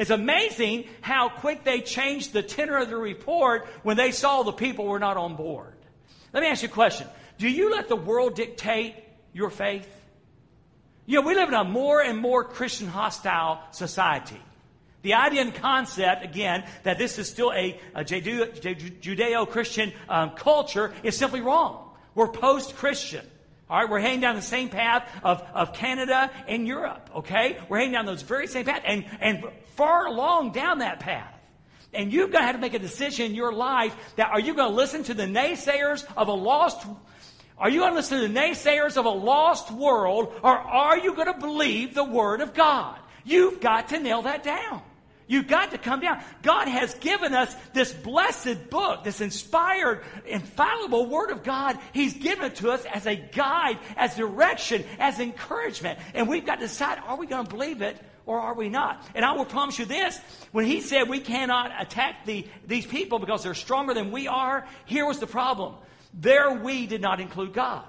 It's 0.00 0.08
amazing 0.08 0.86
how 1.02 1.28
quick 1.28 1.62
they 1.62 1.82
changed 1.82 2.32
the 2.32 2.42
tenor 2.42 2.78
of 2.78 2.88
the 2.88 2.96
report 2.96 3.66
when 3.82 3.98
they 3.98 4.12
saw 4.12 4.42
the 4.42 4.50
people 4.50 4.86
were 4.86 4.98
not 4.98 5.18
on 5.18 5.36
board. 5.36 5.74
Let 6.32 6.42
me 6.42 6.48
ask 6.48 6.62
you 6.62 6.70
a 6.70 6.72
question. 6.72 7.06
Do 7.36 7.46
you 7.46 7.70
let 7.70 7.88
the 7.88 7.96
world 7.96 8.34
dictate 8.34 8.94
your 9.34 9.50
faith? 9.50 9.86
You 11.04 11.20
know, 11.20 11.28
we 11.28 11.34
live 11.34 11.48
in 11.48 11.54
a 11.54 11.64
more 11.64 12.00
and 12.00 12.16
more 12.16 12.44
Christian 12.44 12.86
hostile 12.86 13.60
society. 13.72 14.40
The 15.02 15.12
idea 15.12 15.42
and 15.42 15.54
concept, 15.54 16.24
again, 16.24 16.64
that 16.84 16.96
this 16.96 17.18
is 17.18 17.28
still 17.28 17.52
a, 17.52 17.78
a 17.94 18.02
Judeo 18.02 19.50
Christian 19.50 19.92
um, 20.08 20.30
culture 20.30 20.94
is 21.02 21.14
simply 21.14 21.42
wrong. 21.42 21.90
We're 22.14 22.28
post 22.28 22.74
Christian. 22.74 23.26
All 23.70 23.78
right, 23.78 23.88
we're 23.88 24.00
heading 24.00 24.18
down 24.18 24.34
the 24.34 24.42
same 24.42 24.68
path 24.68 25.08
of, 25.22 25.42
of 25.54 25.72
Canada 25.72 26.28
and 26.48 26.66
Europe, 26.66 27.08
okay? 27.18 27.56
We're 27.68 27.78
heading 27.78 27.92
down 27.92 28.04
those 28.04 28.22
very 28.22 28.48
same 28.48 28.64
path 28.64 28.82
and, 28.84 29.04
and 29.20 29.44
far 29.76 30.08
along 30.08 30.50
down 30.50 30.80
that 30.80 30.98
path. 30.98 31.32
And 31.94 32.12
you've 32.12 32.32
got 32.32 32.40
to 32.40 32.46
have 32.46 32.56
to 32.56 32.60
make 32.60 32.74
a 32.74 32.80
decision 32.80 33.26
in 33.26 33.34
your 33.36 33.52
life 33.52 33.96
that 34.16 34.30
are 34.32 34.40
you 34.40 34.54
going 34.54 34.70
to 34.70 34.74
listen 34.74 35.04
to 35.04 35.14
the 35.14 35.26
naysayers 35.26 36.04
of 36.16 36.26
a 36.26 36.32
lost 36.32 36.84
are 37.58 37.68
you 37.68 37.80
going 37.80 37.92
to 37.92 37.96
listen 37.96 38.22
to 38.22 38.26
the 38.26 38.34
naysayers 38.34 38.96
of 38.96 39.04
a 39.04 39.10
lost 39.10 39.70
world 39.70 40.32
or 40.42 40.50
are 40.50 40.98
you 40.98 41.14
going 41.14 41.32
to 41.32 41.38
believe 41.38 41.94
the 41.94 42.02
word 42.02 42.40
of 42.40 42.54
God? 42.54 42.98
You've 43.22 43.60
got 43.60 43.88
to 43.88 44.00
nail 44.00 44.22
that 44.22 44.42
down. 44.42 44.82
You've 45.30 45.46
got 45.46 45.70
to 45.70 45.78
come 45.78 46.00
down. 46.00 46.20
God 46.42 46.66
has 46.66 46.92
given 46.94 47.34
us 47.36 47.54
this 47.72 47.92
blessed 47.92 48.68
book, 48.68 49.04
this 49.04 49.20
inspired, 49.20 50.02
infallible 50.26 51.06
Word 51.06 51.30
of 51.30 51.44
God. 51.44 51.78
He's 51.92 52.14
given 52.14 52.46
it 52.46 52.56
to 52.56 52.72
us 52.72 52.84
as 52.92 53.06
a 53.06 53.14
guide, 53.14 53.78
as 53.96 54.16
direction, 54.16 54.84
as 54.98 55.20
encouragement. 55.20 56.00
And 56.14 56.28
we've 56.28 56.44
got 56.44 56.56
to 56.56 56.62
decide 56.62 56.98
are 57.06 57.16
we 57.16 57.28
going 57.28 57.46
to 57.46 57.50
believe 57.50 57.80
it 57.80 57.96
or 58.26 58.40
are 58.40 58.54
we 58.54 58.68
not? 58.68 59.06
And 59.14 59.24
I 59.24 59.30
will 59.30 59.44
promise 59.44 59.78
you 59.78 59.84
this 59.84 60.18
when 60.50 60.64
He 60.64 60.80
said 60.80 61.08
we 61.08 61.20
cannot 61.20 61.80
attack 61.80 62.26
the, 62.26 62.44
these 62.66 62.84
people 62.84 63.20
because 63.20 63.44
they're 63.44 63.54
stronger 63.54 63.94
than 63.94 64.10
we 64.10 64.26
are, 64.26 64.66
here 64.84 65.06
was 65.06 65.20
the 65.20 65.28
problem. 65.28 65.76
Their 66.12 66.54
we 66.54 66.88
did 66.88 67.02
not 67.02 67.20
include 67.20 67.52
God. 67.52 67.84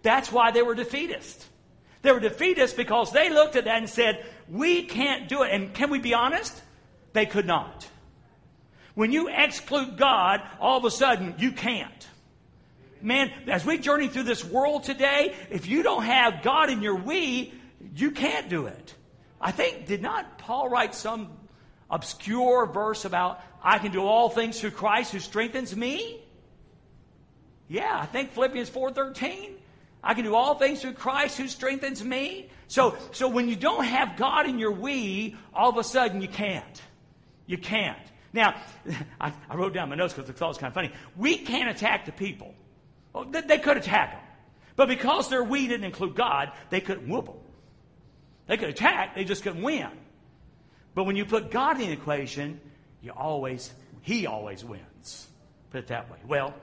That's 0.00 0.32
why 0.32 0.50
they 0.50 0.62
were 0.62 0.74
defeatist. 0.74 1.46
They 2.02 2.12
were 2.12 2.20
defeatist 2.20 2.76
because 2.76 3.12
they 3.12 3.30
looked 3.30 3.56
at 3.56 3.64
that 3.64 3.78
and 3.78 3.88
said, 3.88 4.24
we 4.48 4.82
can't 4.82 5.28
do 5.28 5.42
it. 5.42 5.52
And 5.52 5.72
can 5.72 5.90
we 5.90 5.98
be 5.98 6.14
honest? 6.14 6.60
They 7.12 7.26
could 7.26 7.46
not. 7.46 7.88
When 8.94 9.12
you 9.12 9.28
exclude 9.28 9.96
God, 9.96 10.42
all 10.60 10.78
of 10.78 10.84
a 10.84 10.90
sudden 10.90 11.36
you 11.38 11.52
can't. 11.52 12.08
Man, 13.00 13.32
as 13.48 13.64
we 13.64 13.78
journey 13.78 14.08
through 14.08 14.24
this 14.24 14.44
world 14.44 14.84
today, 14.84 15.34
if 15.50 15.66
you 15.66 15.82
don't 15.82 16.04
have 16.04 16.42
God 16.42 16.70
in 16.70 16.82
your 16.82 16.96
we, 16.96 17.52
you 17.96 18.10
can't 18.10 18.48
do 18.48 18.66
it. 18.66 18.94
I 19.40 19.50
think, 19.50 19.86
did 19.86 20.02
not 20.02 20.38
Paul 20.38 20.68
write 20.68 20.94
some 20.94 21.30
obscure 21.90 22.66
verse 22.66 23.04
about 23.04 23.40
I 23.62 23.78
can 23.78 23.92
do 23.92 24.04
all 24.04 24.28
things 24.28 24.60
through 24.60 24.72
Christ 24.72 25.12
who 25.12 25.20
strengthens 25.20 25.74
me? 25.74 26.20
Yeah, 27.68 27.98
I 28.00 28.06
think 28.06 28.32
Philippians 28.32 28.70
4:13. 28.70 29.54
I 30.02 30.14
can 30.14 30.24
do 30.24 30.34
all 30.34 30.56
things 30.56 30.80
through 30.80 30.94
Christ 30.94 31.38
who 31.38 31.46
strengthens 31.46 32.04
me. 32.04 32.48
So, 32.66 32.96
so 33.12 33.28
when 33.28 33.48
you 33.48 33.56
don't 33.56 33.84
have 33.84 34.16
God 34.16 34.48
in 34.48 34.58
your 34.58 34.72
we, 34.72 35.36
all 35.54 35.70
of 35.70 35.76
a 35.76 35.84
sudden 35.84 36.20
you 36.20 36.28
can't. 36.28 36.82
You 37.46 37.58
can't. 37.58 37.98
Now, 38.32 38.60
I, 39.20 39.32
I 39.48 39.56
wrote 39.56 39.74
down 39.74 39.90
my 39.90 39.94
notes 39.94 40.14
because 40.14 40.28
I 40.28 40.32
thought 40.32 40.48
was 40.48 40.58
kind 40.58 40.70
of 40.70 40.74
funny. 40.74 40.92
We 41.16 41.38
can't 41.38 41.70
attack 41.70 42.06
the 42.06 42.12
people. 42.12 42.54
Well, 43.12 43.24
they, 43.24 43.42
they 43.42 43.58
could 43.58 43.76
attack 43.76 44.12
them. 44.12 44.20
But 44.74 44.88
because 44.88 45.28
their 45.28 45.44
we 45.44 45.68
didn't 45.68 45.84
include 45.84 46.14
God, 46.14 46.50
they 46.70 46.80
couldn't 46.80 47.08
whoop 47.08 47.26
them. 47.26 47.36
They 48.46 48.56
could 48.56 48.70
attack, 48.70 49.14
they 49.14 49.24
just 49.24 49.42
couldn't 49.42 49.62
win. 49.62 49.88
But 50.94 51.04
when 51.04 51.16
you 51.16 51.24
put 51.24 51.50
God 51.50 51.80
in 51.80 51.86
the 51.86 51.92
equation, 51.92 52.60
you 53.02 53.12
always, 53.12 53.72
He 54.00 54.26
always 54.26 54.64
wins. 54.64 55.28
Put 55.70 55.78
it 55.78 55.86
that 55.88 56.10
way. 56.10 56.18
Well, 56.26 56.54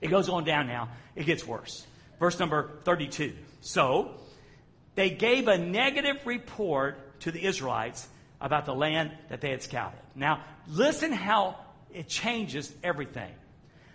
it 0.00 0.08
goes 0.08 0.28
on 0.28 0.44
down 0.44 0.66
now. 0.66 0.90
It 1.16 1.26
gets 1.26 1.46
worse. 1.46 1.86
Verse 2.22 2.38
number 2.38 2.70
32. 2.84 3.32
So, 3.62 4.14
they 4.94 5.10
gave 5.10 5.48
a 5.48 5.58
negative 5.58 6.24
report 6.24 7.18
to 7.22 7.32
the 7.32 7.44
Israelites 7.44 8.06
about 8.40 8.64
the 8.64 8.76
land 8.76 9.10
that 9.28 9.40
they 9.40 9.50
had 9.50 9.60
scouted. 9.60 9.98
Now, 10.14 10.44
listen 10.68 11.10
how 11.10 11.56
it 11.92 12.06
changes 12.06 12.72
everything. 12.84 13.32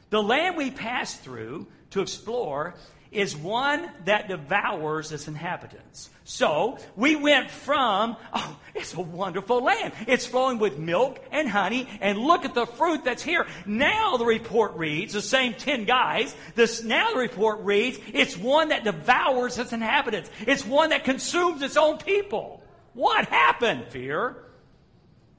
The 0.09 0.21
land 0.21 0.57
we 0.57 0.71
passed 0.71 1.21
through 1.21 1.67
to 1.91 2.01
explore 2.01 2.75
is 3.11 3.35
one 3.35 3.89
that 4.05 4.27
devours 4.27 5.11
its 5.11 5.27
inhabitants. 5.27 6.09
So 6.23 6.77
we 6.95 7.15
went 7.15 7.49
from, 7.49 8.17
oh, 8.33 8.59
it's 8.75 8.93
a 8.93 9.01
wonderful 9.01 9.63
land. 9.63 9.93
It's 10.07 10.25
flowing 10.25 10.59
with 10.59 10.77
milk 10.77 11.23
and 11.31 11.47
honey, 11.49 11.87
and 12.01 12.17
look 12.17 12.45
at 12.45 12.53
the 12.53 12.65
fruit 12.65 13.03
that's 13.03 13.23
here. 13.23 13.47
Now 13.65 14.17
the 14.17 14.25
report 14.25 14.75
reads, 14.75 15.13
the 15.13 15.21
same 15.21 15.53
10 15.53 15.85
guys, 15.85 16.35
this, 16.55 16.83
now 16.83 17.11
the 17.11 17.19
report 17.19 17.59
reads, 17.61 17.99
it's 18.13 18.37
one 18.37 18.69
that 18.69 18.83
devours 18.83 19.57
its 19.57 19.73
inhabitants. 19.73 20.29
It's 20.45 20.65
one 20.65 20.89
that 20.89 21.03
consumes 21.03 21.61
its 21.61 21.77
own 21.77 21.97
people. 21.97 22.61
What 22.93 23.25
happened, 23.27 23.85
fear? 23.89 24.46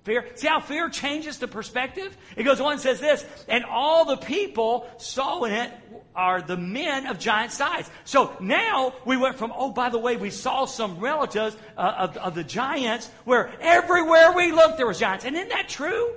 Fear. 0.05 0.27
See 0.37 0.47
how 0.47 0.61
fear 0.61 0.89
changes 0.89 1.39
the 1.39 1.49
perspective? 1.49 2.17
It 2.37 2.45
goes 2.45 2.61
on 2.61 2.73
and 2.73 2.81
says 2.81 3.01
this, 3.01 3.25
and 3.49 3.65
all 3.65 4.05
the 4.05 4.17
people 4.17 4.89
saw 4.97 5.45
in 5.45 5.53
it 5.53 5.73
are 6.15 6.41
the 6.41 6.57
men 6.57 7.07
of 7.07 7.19
giant 7.19 7.53
size. 7.53 7.91
So 8.05 8.35
now 8.41 8.95
we 9.05 9.17
went 9.17 9.37
from, 9.37 9.53
oh, 9.55 9.71
by 9.71 9.91
the 9.91 9.99
way, 9.99 10.17
we 10.17 10.31
saw 10.31 10.65
some 10.65 10.99
relatives 10.99 11.57
uh, 11.77 11.95
of, 11.99 12.17
of 12.17 12.35
the 12.35 12.45
giants 12.45 13.11
where 13.25 13.53
everywhere 13.61 14.33
we 14.33 14.51
looked 14.51 14.79
there 14.79 14.87
was 14.87 14.99
giants. 14.99 15.25
And 15.25 15.37
isn't 15.37 15.51
that 15.51 15.69
true? 15.69 16.15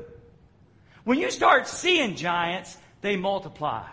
When 1.04 1.20
you 1.20 1.30
start 1.32 1.68
seeing 1.68 2.16
giants, 2.16 2.78
they 3.02 3.16
multiply. 3.16 3.88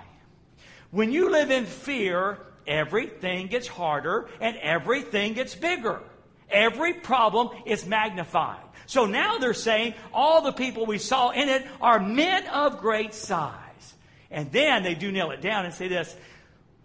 When 0.91 1.13
you 1.13 1.31
live 1.31 1.51
in 1.51 1.67
fear, 1.67 2.39
everything 2.67 3.49
gets 3.49 3.67
harder 3.67 4.29
and 4.41 4.57
everything 4.59 5.33
gets 5.35 5.55
bigger. 5.55 6.01
Every 6.51 6.95
problem 6.95 7.51
is 7.67 7.85
magnified. 7.85 8.68
So 8.89 9.05
now 9.05 9.37
they're 9.37 9.53
saying 9.53 9.93
all 10.15 10.41
the 10.41 10.51
people 10.51 10.87
we 10.87 10.97
saw 10.97 11.29
in 11.29 11.51
it 11.51 11.67
are 11.79 12.01
men 12.01 12.47
of 12.47 12.79
great 12.79 13.13
size. 13.13 13.95
And 14.31 14.51
then 14.51 14.83
they 14.83 14.95
do 14.95 15.13
nail 15.13 15.31
it 15.31 15.43
down 15.43 15.67
and 15.67 15.75
say 15.75 15.89
this. 15.89 16.17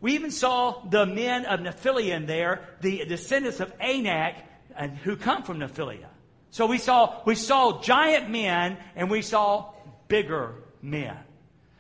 We 0.02 0.16
even 0.16 0.30
saw 0.30 0.84
the 0.84 1.06
men 1.06 1.46
of 1.46 1.62
Nephilim 1.62 2.28
there, 2.28 2.68
the 2.82 3.06
descendants 3.06 3.62
of 3.62 3.74
Anak, 3.80 4.36
and 4.76 4.98
who 4.98 5.16
come 5.16 5.44
from 5.44 5.60
Nephilim. 5.60 6.04
So 6.52 6.66
we 6.66 6.78
saw, 6.78 7.22
we 7.24 7.36
saw 7.36 7.82
giant 7.82 8.30
men 8.30 8.78
and 8.98 9.10
we 9.10 9.22
saw 9.22 9.72
bigger 10.10 10.56
men. 10.82 11.18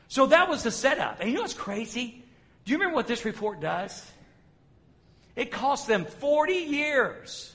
So 0.07 0.27
that 0.27 0.47
was 0.47 0.63
the 0.63 0.71
setup. 0.71 1.19
And 1.19 1.27
you 1.29 1.35
know 1.35 1.41
what's 1.41 1.53
crazy? 1.53 2.23
Do 2.63 2.71
you 2.71 2.77
remember 2.77 2.95
what 2.95 3.07
this 3.07 3.25
report 3.25 3.59
does? 3.59 4.09
It 5.35 5.51
cost 5.51 5.85
them 5.85 6.05
40 6.05 6.53
years. 6.53 7.52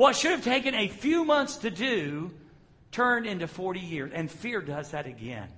What 0.00 0.16
should 0.16 0.30
have 0.30 0.42
taken 0.42 0.74
a 0.74 0.88
few 0.88 1.26
months 1.26 1.56
to 1.58 1.70
do 1.70 2.30
turned 2.90 3.26
into 3.26 3.46
40 3.46 3.80
years. 3.80 4.10
And 4.14 4.30
fear 4.30 4.62
does 4.62 4.92
that 4.92 5.06
again. 5.06 5.48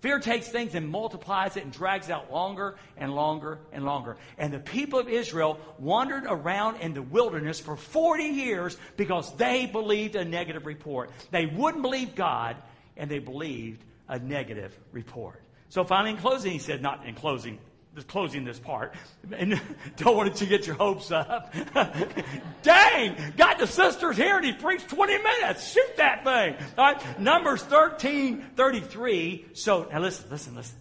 Fear 0.00 0.18
takes 0.18 0.48
things 0.48 0.74
and 0.74 0.88
multiplies 0.88 1.56
it 1.56 1.62
and 1.62 1.72
drags 1.72 2.10
out 2.10 2.32
longer 2.32 2.74
and 2.96 3.14
longer 3.14 3.60
and 3.70 3.84
longer. 3.84 4.16
And 4.38 4.52
the 4.52 4.58
people 4.58 4.98
of 4.98 5.08
Israel 5.08 5.60
wandered 5.78 6.24
around 6.26 6.80
in 6.80 6.94
the 6.94 7.02
wilderness 7.02 7.60
for 7.60 7.76
40 7.76 8.24
years 8.24 8.76
because 8.96 9.32
they 9.36 9.66
believed 9.66 10.16
a 10.16 10.24
negative 10.24 10.66
report. 10.66 11.12
They 11.30 11.46
wouldn't 11.46 11.84
believe 11.84 12.16
God 12.16 12.56
and 12.96 13.08
they 13.08 13.20
believed 13.20 13.84
a 14.08 14.18
negative 14.18 14.76
report. 14.90 15.40
So 15.68 15.84
finally, 15.84 16.10
in 16.10 16.16
closing, 16.16 16.50
he 16.50 16.58
said, 16.58 16.82
not 16.82 17.06
in 17.06 17.14
closing, 17.14 17.60
closing 18.06 18.44
this 18.44 18.58
part, 18.58 18.94
and 19.32 19.60
don't 19.96 20.16
want 20.16 20.28
you 20.30 20.36
to 20.38 20.46
get 20.46 20.66
your 20.66 20.76
hopes 20.76 21.10
up. 21.10 21.54
Dang, 22.62 23.16
got 23.36 23.58
the 23.58 23.66
sisters 23.66 24.16
here 24.16 24.36
and 24.36 24.44
he 24.44 24.52
preached 24.52 24.88
20 24.88 25.18
minutes. 25.18 25.72
Shoot 25.72 25.96
that 25.96 26.24
thing. 26.24 26.56
All 26.78 26.92
right, 26.92 27.20
Numbers 27.20 27.62
13, 27.62 28.44
33. 28.56 29.46
So 29.54 29.88
now 29.90 30.00
listen, 30.00 30.26
listen, 30.30 30.54
listen. 30.54 30.76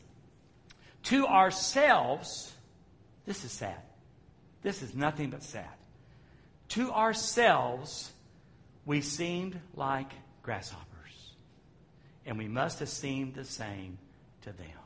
To 1.04 1.26
ourselves, 1.28 2.54
this 3.26 3.44
is 3.44 3.52
sad. 3.52 3.82
This 4.62 4.82
is 4.82 4.94
nothing 4.94 5.30
but 5.30 5.44
sad. 5.44 5.70
To 6.70 6.92
ourselves, 6.92 8.12
we 8.86 9.02
seemed 9.02 9.60
like 9.76 10.12
grasshoppers, 10.44 11.34
and 12.26 12.38
we 12.38 12.48
must 12.48 12.80
have 12.80 12.90
seemed 12.90 13.34
the 13.34 13.46
same 13.46 13.98
to 14.42 14.52
them. 14.52 14.79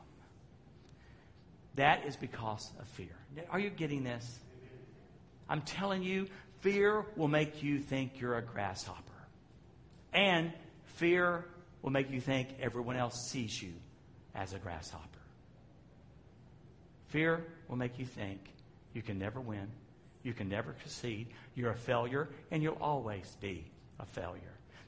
That 1.76 2.04
is 2.06 2.16
because 2.16 2.70
of 2.78 2.86
fear. 2.88 3.16
Are 3.50 3.58
you 3.58 3.70
getting 3.70 4.04
this? 4.04 4.38
I'm 5.48 5.62
telling 5.62 6.02
you, 6.02 6.28
fear 6.60 7.04
will 7.16 7.28
make 7.28 7.62
you 7.62 7.78
think 7.80 8.20
you're 8.20 8.36
a 8.36 8.42
grasshopper. 8.42 9.02
And 10.12 10.52
fear 10.84 11.44
will 11.82 11.90
make 11.90 12.10
you 12.10 12.20
think 12.20 12.48
everyone 12.60 12.96
else 12.96 13.28
sees 13.30 13.60
you 13.60 13.72
as 14.34 14.52
a 14.52 14.58
grasshopper. 14.58 15.08
Fear 17.08 17.44
will 17.68 17.76
make 17.76 17.98
you 17.98 18.06
think 18.06 18.40
you 18.92 19.02
can 19.02 19.18
never 19.18 19.40
win, 19.40 19.68
you 20.22 20.32
can 20.32 20.48
never 20.48 20.74
succeed, 20.82 21.26
you're 21.54 21.72
a 21.72 21.76
failure, 21.76 22.28
and 22.50 22.62
you'll 22.62 22.78
always 22.80 23.36
be 23.40 23.64
a 24.00 24.06
failure. 24.06 24.40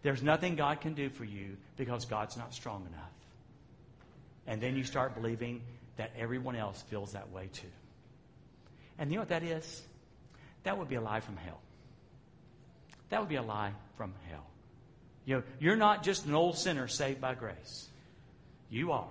There's 0.02 0.22
nothing 0.22 0.56
God 0.56 0.80
can 0.80 0.94
do 0.94 1.10
for 1.10 1.24
you 1.24 1.56
because 1.76 2.04
God's 2.04 2.36
not 2.36 2.54
strong 2.54 2.86
enough. 2.86 3.10
And 4.46 4.60
then 4.60 4.76
you 4.76 4.84
start 4.84 5.14
believing 5.14 5.62
that 5.96 6.12
everyone 6.18 6.56
else 6.56 6.82
feels 6.82 7.12
that 7.12 7.30
way 7.30 7.48
too. 7.52 7.66
And 8.98 9.10
you 9.10 9.16
know 9.16 9.22
what 9.22 9.28
that 9.28 9.42
is? 9.42 9.82
That 10.62 10.78
would 10.78 10.88
be 10.88 10.96
a 10.96 11.00
lie 11.00 11.20
from 11.20 11.36
hell. 11.36 11.60
That 13.10 13.20
would 13.20 13.28
be 13.28 13.36
a 13.36 13.42
lie 13.42 13.72
from 13.96 14.12
hell. 14.28 14.46
You 15.24 15.36
know, 15.36 15.42
you're 15.58 15.76
not 15.76 16.02
just 16.02 16.26
an 16.26 16.34
old 16.34 16.56
sinner 16.56 16.88
saved 16.88 17.20
by 17.20 17.34
grace. 17.34 17.88
You 18.70 18.92
are 18.92 19.08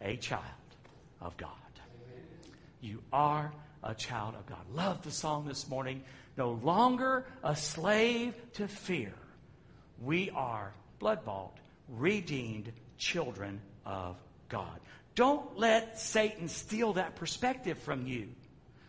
a 0.00 0.16
child 0.16 0.44
of 1.20 1.36
God. 1.36 1.50
You 2.80 3.00
are 3.12 3.52
a 3.82 3.94
child 3.94 4.34
of 4.34 4.46
God. 4.46 4.58
Love 4.72 5.02
the 5.02 5.10
song 5.10 5.46
this 5.46 5.68
morning. 5.68 6.02
No 6.36 6.52
longer 6.62 7.26
a 7.44 7.54
slave 7.54 8.34
to 8.54 8.66
fear. 8.66 9.12
We 10.00 10.30
are 10.30 10.72
blood 10.98 11.24
bought, 11.24 11.58
redeemed 11.88 12.72
children 12.98 13.60
of 13.84 14.16
God. 14.48 14.80
Don't 15.14 15.58
let 15.58 16.00
Satan 16.00 16.48
steal 16.48 16.94
that 16.94 17.16
perspective 17.16 17.78
from 17.78 18.06
you. 18.06 18.28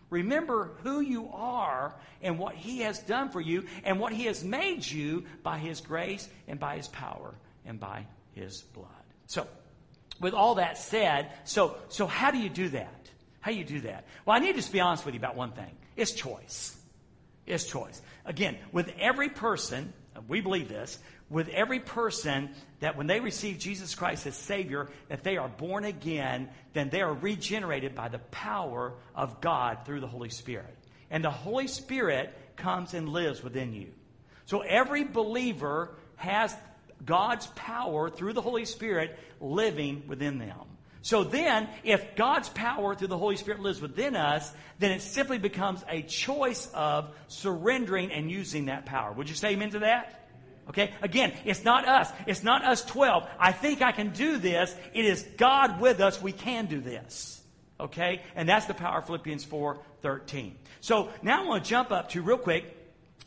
Remember 0.09 0.71
who 0.83 1.01
you 1.01 1.29
are 1.33 1.95
and 2.21 2.37
what 2.37 2.55
he 2.55 2.79
has 2.81 2.99
done 2.99 3.29
for 3.29 3.41
you 3.41 3.65
and 3.83 3.99
what 3.99 4.13
he 4.13 4.25
has 4.25 4.43
made 4.43 4.85
you 4.85 5.25
by 5.41 5.57
his 5.57 5.81
grace 5.81 6.29
and 6.47 6.59
by 6.59 6.77
his 6.77 6.87
power 6.87 7.33
and 7.65 7.79
by 7.79 8.05
his 8.33 8.61
blood. 8.61 8.87
So, 9.25 9.47
with 10.19 10.33
all 10.33 10.55
that 10.55 10.77
said, 10.77 11.31
so, 11.43 11.77
so 11.89 12.05
how 12.05 12.29
do 12.29 12.37
you 12.37 12.49
do 12.49 12.69
that? 12.69 13.09
How 13.41 13.51
do 13.51 13.57
you 13.57 13.63
do 13.65 13.81
that? 13.81 14.05
Well, 14.25 14.35
I 14.35 14.39
need 14.39 14.49
to 14.49 14.53
just 14.53 14.71
be 14.71 14.79
honest 14.79 15.03
with 15.05 15.15
you 15.15 15.19
about 15.19 15.35
one 15.35 15.51
thing. 15.51 15.75
It's 15.95 16.11
choice. 16.11 16.77
It's 17.45 17.65
choice. 17.65 18.01
Again, 18.25 18.57
with 18.71 18.93
every 18.99 19.29
person, 19.29 19.91
we 20.27 20.41
believe 20.41 20.69
this, 20.69 20.99
with 21.29 21.49
every 21.49 21.79
person 21.79 22.49
that 22.79 22.95
when 22.97 23.07
they 23.07 23.19
receive 23.19 23.57
Jesus 23.57 23.95
Christ 23.95 24.27
as 24.27 24.35
Savior, 24.35 24.89
that 25.09 25.23
they 25.23 25.37
are 25.37 25.49
born 25.49 25.85
again, 25.85 26.49
then 26.73 26.89
they 26.89 27.01
are 27.01 27.13
regenerated 27.13 27.95
by 27.95 28.09
the 28.09 28.19
power 28.19 28.93
of 29.15 29.41
God 29.41 29.79
through 29.85 30.01
the 30.01 30.07
Holy 30.07 30.29
Spirit. 30.29 30.75
And 31.09 31.23
the 31.23 31.31
Holy 31.31 31.67
Spirit 31.67 32.35
comes 32.55 32.93
and 32.93 33.09
lives 33.09 33.43
within 33.43 33.73
you. 33.73 33.87
So 34.45 34.61
every 34.61 35.03
believer 35.03 35.95
has 36.17 36.55
God's 37.05 37.47
power 37.55 38.09
through 38.09 38.33
the 38.33 38.41
Holy 38.41 38.65
Spirit 38.65 39.17
living 39.39 40.03
within 40.07 40.37
them. 40.37 40.72
So 41.03 41.25
then, 41.25 41.67
if 41.83 42.15
God's 42.15 42.47
power 42.49 42.95
through 42.95 43.09
the 43.09 43.17
Holy 43.17 43.35
Spirit 43.35 43.59
lives 43.59 43.81
within 43.81 44.15
us, 44.15 44.51
then 44.79 44.91
it 44.91 45.01
simply 45.01 45.37
becomes 45.37 45.83
a 45.89 46.01
choice 46.01 46.69
of 46.73 47.13
surrendering 47.27 48.09
and 48.11 48.31
using 48.31 48.65
that 48.65 48.85
power. 48.85 49.11
Would 49.11 49.27
you 49.27 49.35
say 49.35 49.49
amen 49.49 49.71
to 49.71 49.79
that? 49.79 50.29
Okay? 50.69 50.93
Again, 51.01 51.33
it's 51.43 51.65
not 51.65 51.85
us. 51.85 52.09
It's 52.25 52.41
not 52.41 52.63
us 52.63 52.85
12. 52.85 53.27
I 53.37 53.51
think 53.51 53.81
I 53.81 53.91
can 53.91 54.11
do 54.11 54.37
this. 54.37 54.73
It 54.93 55.03
is 55.03 55.23
God 55.35 55.81
with 55.81 55.99
us. 55.99 56.21
We 56.21 56.31
can 56.31 56.67
do 56.67 56.79
this. 56.79 57.41
Okay? 57.81 58.21
And 58.33 58.47
that's 58.47 58.67
the 58.67 58.73
power 58.73 58.99
of 58.99 59.05
Philippians 59.05 59.43
4 59.43 59.79
13. 60.01 60.57
So 60.79 61.09
now 61.21 61.43
I 61.43 61.47
want 61.47 61.65
to 61.65 61.69
jump 61.69 61.91
up 61.91 62.09
to 62.11 62.21
real 62.21 62.37
quick 62.37 62.77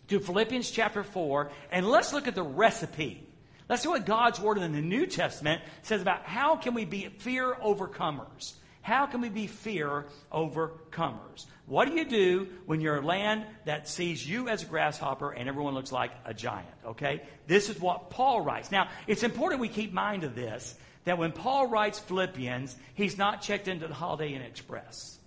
to 0.09 0.19
Philippians 0.19 0.71
chapter 0.71 1.03
4 1.03 1.51
and 1.71 1.87
let's 1.87 2.15
look 2.15 2.27
at 2.27 2.35
the 2.35 2.43
recipe. 2.43 3.26
Let's 3.69 3.83
see 3.83 3.89
what 3.89 4.07
God's 4.07 4.41
word 4.41 4.59
in 4.59 4.73
the 4.73 4.81
New 4.81 5.07
Testament 5.07 5.63
says 5.83 6.01
about 6.01 6.25
how 6.25 6.57
can 6.57 6.75
we 6.75 6.85
be 6.85 7.09
fear 7.19 7.55
overcomers. 7.55 8.55
How 8.87 9.07
can 9.07 9.21
we 9.21 9.29
be 9.29 9.49
fear 9.49 10.07
overcomers? 10.33 11.47
What 11.67 11.89
do 11.89 11.95
you 11.95 12.05
do 12.05 12.47
when 12.67 12.81
you're 12.81 12.99
a 12.99 13.05
land 13.05 13.45
that 13.65 13.89
sees 13.89 14.25
you 14.25 14.49
as 14.49 14.63
a 14.63 14.67
grasshopper 14.67 15.33
and 15.33 15.49
everyone 15.49 15.75
looks 15.75 15.91
like 15.91 16.13
a 16.25 16.33
giant? 16.33 16.69
Okay? 16.87 17.23
This 17.49 17.69
is 17.69 17.81
what 17.81 18.11
Paul 18.11 18.43
writes. 18.43 18.71
Now, 18.71 18.89
it's 19.09 19.25
important 19.25 19.61
we 19.61 19.69
keep 19.69 19.93
mind 19.93 20.23
of 20.23 20.37
this 20.37 20.77
that 21.03 21.19
when 21.19 21.33
Paul 21.33 21.67
writes 21.67 21.99
Philippians, 21.99 22.77
he's 22.95 23.19
not 23.19 23.43
checked 23.43 23.67
into 23.67 23.89
the 23.89 23.95
Holiday 23.95 24.35
Inn 24.35 24.43
Express. 24.43 25.19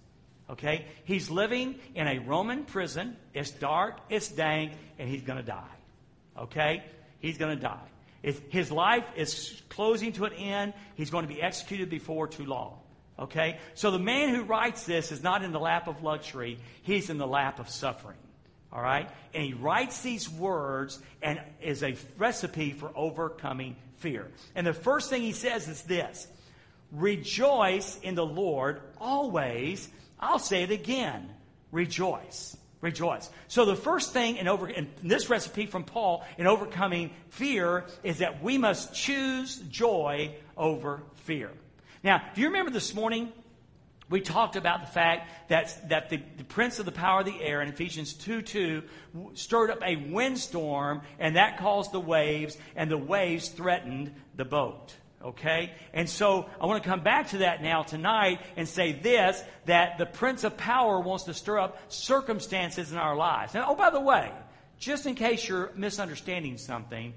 Okay? 0.50 0.86
He's 1.03 1.29
living 1.29 1.75
in 1.96 2.08
a 2.08 2.19
Roman 2.19 2.63
prison. 2.63 3.17
It's 3.34 3.51
dark, 3.51 4.00
it's 4.10 4.29
dank, 4.29 4.72
and 4.98 5.10
he's 5.10 5.24
going 5.24 5.38
to 5.38 5.43
die. 5.43 5.75
Okay? 6.38 6.81
He's 7.19 7.38
going 7.38 7.58
to 7.58 7.62
die. 7.62 7.88
His 8.22 8.72
life 8.72 9.06
is 9.16 9.62
closing 9.70 10.12
to 10.14 10.26
an 10.26 10.34
end. 10.34 10.74
He's 10.96 11.10
going 11.10 11.28
to 11.28 11.34
be 11.34 11.42
executed 11.42 11.90
before 11.90 12.28
too 12.28 12.46
long. 12.46 12.80
Okay? 13.18 13.58
So 13.76 13.92
the 13.92 14.00
man 14.00 14.34
who 14.34 14.44
writes 14.44 14.84
this 14.84 15.12
is 15.12 15.24
not 15.24 15.44
in 15.44 15.52
the 15.52 15.60
lap 15.60 15.88
of 15.88 16.04
luxury, 16.04 16.58
he's 16.84 17.10
in 17.10 17.18
the 17.18 17.28
lap 17.28 17.60
of 17.60 17.70
suffering. 17.70 18.18
All 18.72 18.82
right? 18.82 19.10
And 19.34 19.44
he 19.44 19.54
writes 19.54 20.02
these 20.02 20.30
words 20.30 21.00
and 21.22 21.42
is 21.62 21.84
a 21.84 21.96
recipe 22.18 22.72
for 22.72 22.92
overcoming 22.96 23.76
fear. 23.98 24.28
And 24.56 24.68
the 24.68 24.74
first 24.74 25.10
thing 25.10 25.22
he 25.22 25.32
says 25.34 25.68
is 25.68 25.84
this 25.84 26.28
Rejoice 26.92 28.00
in 28.02 28.16
the 28.16 28.26
Lord 28.26 28.82
always. 29.00 29.90
I'll 30.20 30.40
say 30.40 30.64
it 30.64 30.72
again. 30.72 31.30
Rejoice. 31.72 32.58
Rejoice. 32.81 33.29
So 33.50 33.65
the 33.65 33.75
first 33.75 34.13
thing 34.13 34.38
in 34.38 34.48
over 34.48 34.69
in 34.69 34.89
this 35.03 35.29
recipe 35.29 35.65
from 35.65 35.83
Paul 35.83 36.25
in 36.38 36.48
overcoming 36.48 37.12
fear 37.29 37.86
is 38.03 38.19
that 38.19 38.41
we 38.41 38.57
must 38.57 38.93
choose 38.93 39.57
joy 39.69 40.36
over 40.55 41.03
fear. 41.15 41.51
Now, 42.03 42.21
do 42.33 42.41
you 42.41 42.48
remember 42.48 42.71
this 42.71 42.93
morning 42.93 43.33
we 44.09 44.21
talked 44.21 44.55
about 44.55 44.81
the 44.81 44.91
fact 44.91 45.29
that, 45.50 45.89
that 45.89 46.09
the, 46.09 46.21
the, 46.38 46.43
prince 46.43 46.79
of 46.79 46.86
the 46.86 46.91
power 46.91 47.19
of 47.19 47.25
the 47.25 47.41
air 47.41 47.62
in 47.62 47.69
Ephesians 47.69 48.13
2 48.13 48.41
2 48.41 48.83
stirred 49.36 49.69
up 49.69 49.83
a 49.86 49.98
windstorm, 49.98 51.01
and 51.19 51.36
that 51.36 51.59
caused 51.59 51.91
the 51.91 52.00
waves, 52.00 52.57
and 52.75 52.89
the 52.89 52.98
waves 52.98 53.50
threatened 53.50 54.13
the 54.36 54.45
boat. 54.45 54.95
Okay? 55.24 55.74
And 55.94 56.10
so 56.10 56.50
I 56.62 56.66
want 56.66 56.82
to 56.82 56.90
come 56.90 57.02
back 57.02 57.30
to 57.30 57.40
that 57.40 57.62
now 57.62 57.84
tonight 57.84 58.40
and 58.56 58.68
say 58.68 58.94
this 58.94 59.42
that 59.66 59.98
the 59.98 60.06
prince 60.06 60.44
of 60.44 60.56
power 60.56 61.00
wants 61.00 61.26
to 61.26 61.34
stir 61.34 61.60
up 61.60 61.92
circumstances 61.92 62.92
in 62.92 62.98
our 62.98 63.16
lives. 63.16 63.54
And 63.54 63.64
oh, 63.68 63.76
by 63.76 63.90
the 63.90 64.00
way, 64.00 64.32
just 64.78 65.06
in 65.06 65.16
case 65.16 65.48
you're 65.48 65.72
misunderstanding 65.76 66.58
something, 66.58 67.14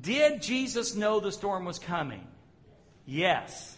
did 0.00 0.42
Jesus 0.42 0.94
know 0.94 1.20
the 1.20 1.32
storm 1.32 1.64
was 1.64 1.78
coming? 1.78 2.26
Yes. 3.06 3.76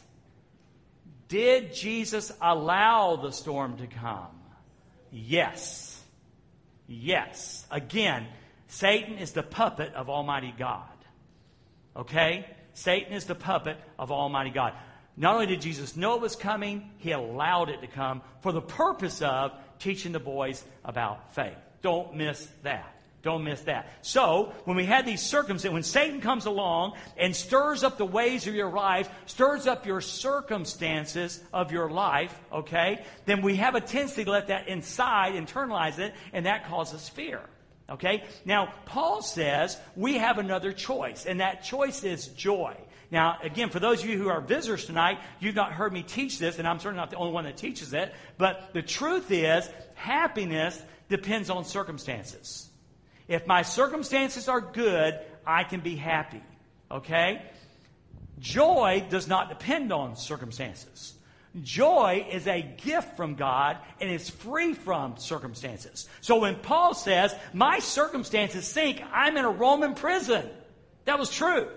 Did 1.29 1.75
Jesus 1.75 2.33
allow 2.41 3.17
the 3.17 3.33
storm 3.33 3.77
to 3.79 3.87
come? 3.87 4.41
Yes. 5.11 6.01
Yes. 6.87 7.67
Again, 7.71 8.27
Satan 8.69 9.19
is 9.19 9.33
the 9.33 9.43
puppet 9.43 9.95
of 9.95 10.09
Almighty 10.09 10.55
God. 10.57 10.89
Okay? 11.97 12.47
Satan 12.77 13.15
is 13.15 13.25
the 13.25 13.35
puppet 13.35 13.79
of 13.99 14.13
Almighty 14.13 14.51
God. 14.51 14.75
Not 15.17 15.35
only 15.35 15.47
did 15.47 15.63
Jesus 15.63 15.97
know 15.97 16.15
it 16.15 16.21
was 16.21 16.37
coming, 16.37 16.91
he 16.99 17.13
allowed 17.13 17.71
it 17.71 17.81
to 17.81 17.87
come 17.87 18.21
for 18.43 18.53
the 18.53 18.61
purpose 18.61 19.23
of 19.23 19.53
teaching 19.79 20.13
the 20.13 20.21
boys 20.21 20.63
about 20.85 21.35
faith. 21.35 21.57
Don't 21.81 22.15
miss 22.15 22.47
that. 22.65 22.93
Don't 23.23 23.45
miss 23.45 23.63
that. 23.63 23.89
So, 24.03 24.53
when 24.67 24.77
we 24.77 24.85
had 24.85 25.07
these 25.07 25.23
circumstances, 25.23 25.73
when 25.73 25.83
Satan 25.83 26.21
comes 26.21 26.45
along 26.45 26.99
and 27.17 27.35
stirs 27.35 27.83
up 27.83 27.97
the 27.97 28.05
ways 28.05 28.47
of 28.47 28.55
your 28.55 28.71
life, 28.71 29.09
stirs 29.25 29.67
up 29.67 29.87
your 29.87 30.03
circumstances 30.03 31.43
of 31.55 31.73
your 31.73 31.91
life, 31.91 32.39
okay, 32.53 33.03
then 33.25 33.41
we 33.41 33.57
have 33.57 33.75
a 33.75 33.81
tendency 33.81 34.25
to 34.25 34.31
let 34.31 34.49
that 34.49 34.69
inside, 34.69 35.33
internalize 35.33 35.99
it, 35.99 36.13
and 36.35 36.45
that 36.45 36.67
causes 36.67 37.09
fear. 37.09 37.41
Okay? 37.89 38.25
Now, 38.45 38.73
Paul 38.85 39.23
says 39.23 39.79
we 39.95 40.15
have 40.15 40.39
another 40.39 40.73
choice, 40.73 41.27
and 41.27 41.41
that 41.41 41.63
choice 41.63 42.05
is 42.05 42.29
joy. 42.29 42.77
Now, 43.11 43.39
again, 43.43 43.71
for 43.71 43.79
those 43.79 44.03
of 44.03 44.09
you 44.09 44.19
who 44.19 44.29
are 44.29 44.41
visitors 44.41 44.87
tonight, 44.87 45.21
you've 45.39 45.55
not 45.55 45.73
heard 45.73 45.93
me 45.93 46.03
teach 46.03 46.39
this, 46.39 46.59
and 46.59 46.67
I'm 46.67 46.81
certainly 46.81 47.01
not 47.01 47.11
the 47.11 47.17
only 47.17 47.33
one 47.33 47.45
that 47.45 47.57
teaches 47.57 47.93
it, 47.93 48.13
but 48.37 48.71
the 48.73 48.83
truth 48.83 49.31
is, 49.31 49.69
happiness 49.95 50.81
depends 51.09 51.49
on 51.49 51.65
circumstances. 51.65 52.69
If 53.29 53.47
my 53.47 53.63
circumstances 53.63 54.49
are 54.49 54.61
good, 54.61 55.19
I 55.47 55.63
can 55.63 55.81
be 55.81 55.95
happy. 55.95 56.43
Okay? 56.91 57.43
Joy 58.41 59.07
does 59.09 59.29
not 59.29 59.49
depend 59.49 59.93
on 59.93 60.17
circumstances. 60.17 61.15
Joy 61.63 62.27
is 62.31 62.47
a 62.47 62.63
gift 62.63 63.17
from 63.17 63.35
God 63.35 63.79
and 64.01 64.11
is 64.11 64.29
free 64.29 64.75
from 64.75 65.17
circumstances. 65.17 66.09
So 66.21 66.41
when 66.41 66.57
Paul 66.57 66.95
says, 66.95 67.35
My 67.53 67.79
circumstances 67.79 68.67
sink, 68.67 69.03
I'm 69.13 69.37
in 69.37 69.45
a 69.45 69.51
Roman 69.51 69.95
prison. 69.95 70.49
That 71.05 71.19
was 71.19 71.31
true. 71.31 71.69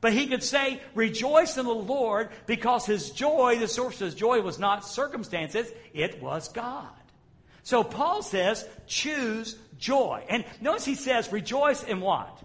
But 0.00 0.12
he 0.14 0.26
could 0.26 0.42
say, 0.42 0.80
Rejoice 0.94 1.56
in 1.56 1.66
the 1.66 1.72
Lord 1.72 2.30
because 2.46 2.86
his 2.86 3.10
joy, 3.10 3.58
the 3.58 3.68
source 3.68 4.00
of 4.00 4.06
his 4.06 4.14
joy, 4.14 4.40
was 4.40 4.58
not 4.58 4.86
circumstances, 4.86 5.70
it 5.92 6.22
was 6.22 6.48
God. 6.48 6.88
So 7.62 7.84
Paul 7.84 8.22
says, 8.22 8.66
choose 8.86 9.56
joy. 9.78 10.24
And 10.28 10.44
notice 10.60 10.84
he 10.84 10.94
says, 10.94 11.32
rejoice 11.32 11.82
in 11.82 12.00
what? 12.00 12.42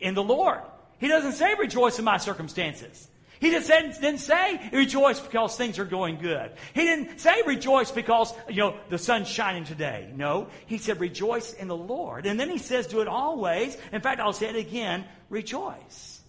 In 0.00 0.14
the 0.14 0.22
Lord. 0.22 0.60
He 0.98 1.08
doesn't 1.08 1.32
say 1.32 1.54
rejoice 1.54 1.98
in 1.98 2.04
my 2.04 2.18
circumstances. 2.18 3.08
He 3.40 3.50
didn't, 3.50 4.00
didn't 4.00 4.20
say 4.20 4.70
rejoice 4.70 5.18
because 5.18 5.56
things 5.56 5.78
are 5.78 5.86
going 5.86 6.18
good. 6.18 6.52
He 6.74 6.82
didn't 6.82 7.18
say 7.20 7.42
rejoice 7.46 7.90
because, 7.90 8.34
you 8.48 8.56
know, 8.56 8.76
the 8.90 8.98
sun's 8.98 9.28
shining 9.28 9.64
today. 9.64 10.12
No. 10.14 10.48
He 10.66 10.76
said 10.76 11.00
rejoice 11.00 11.54
in 11.54 11.66
the 11.66 11.76
Lord. 11.76 12.26
And 12.26 12.38
then 12.38 12.50
he 12.50 12.58
says 12.58 12.86
do 12.86 13.00
it 13.00 13.08
always. 13.08 13.78
In 13.92 14.02
fact, 14.02 14.20
I'll 14.20 14.34
say 14.34 14.50
it 14.50 14.56
again, 14.56 15.06
rejoice. 15.30 16.20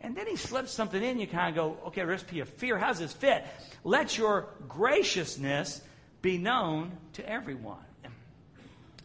And 0.00 0.16
then 0.16 0.26
he 0.26 0.36
slips 0.36 0.72
something 0.72 1.02
in. 1.02 1.20
You 1.20 1.26
kind 1.26 1.50
of 1.50 1.54
go, 1.54 1.86
okay, 1.88 2.02
recipe 2.02 2.40
of 2.40 2.48
fear. 2.48 2.78
How 2.78 2.88
does 2.88 2.98
this 2.98 3.12
fit? 3.12 3.44
Let 3.84 4.16
your 4.16 4.48
graciousness 4.66 5.82
be 6.22 6.38
known 6.38 6.92
to 7.14 7.28
everyone. 7.28 7.76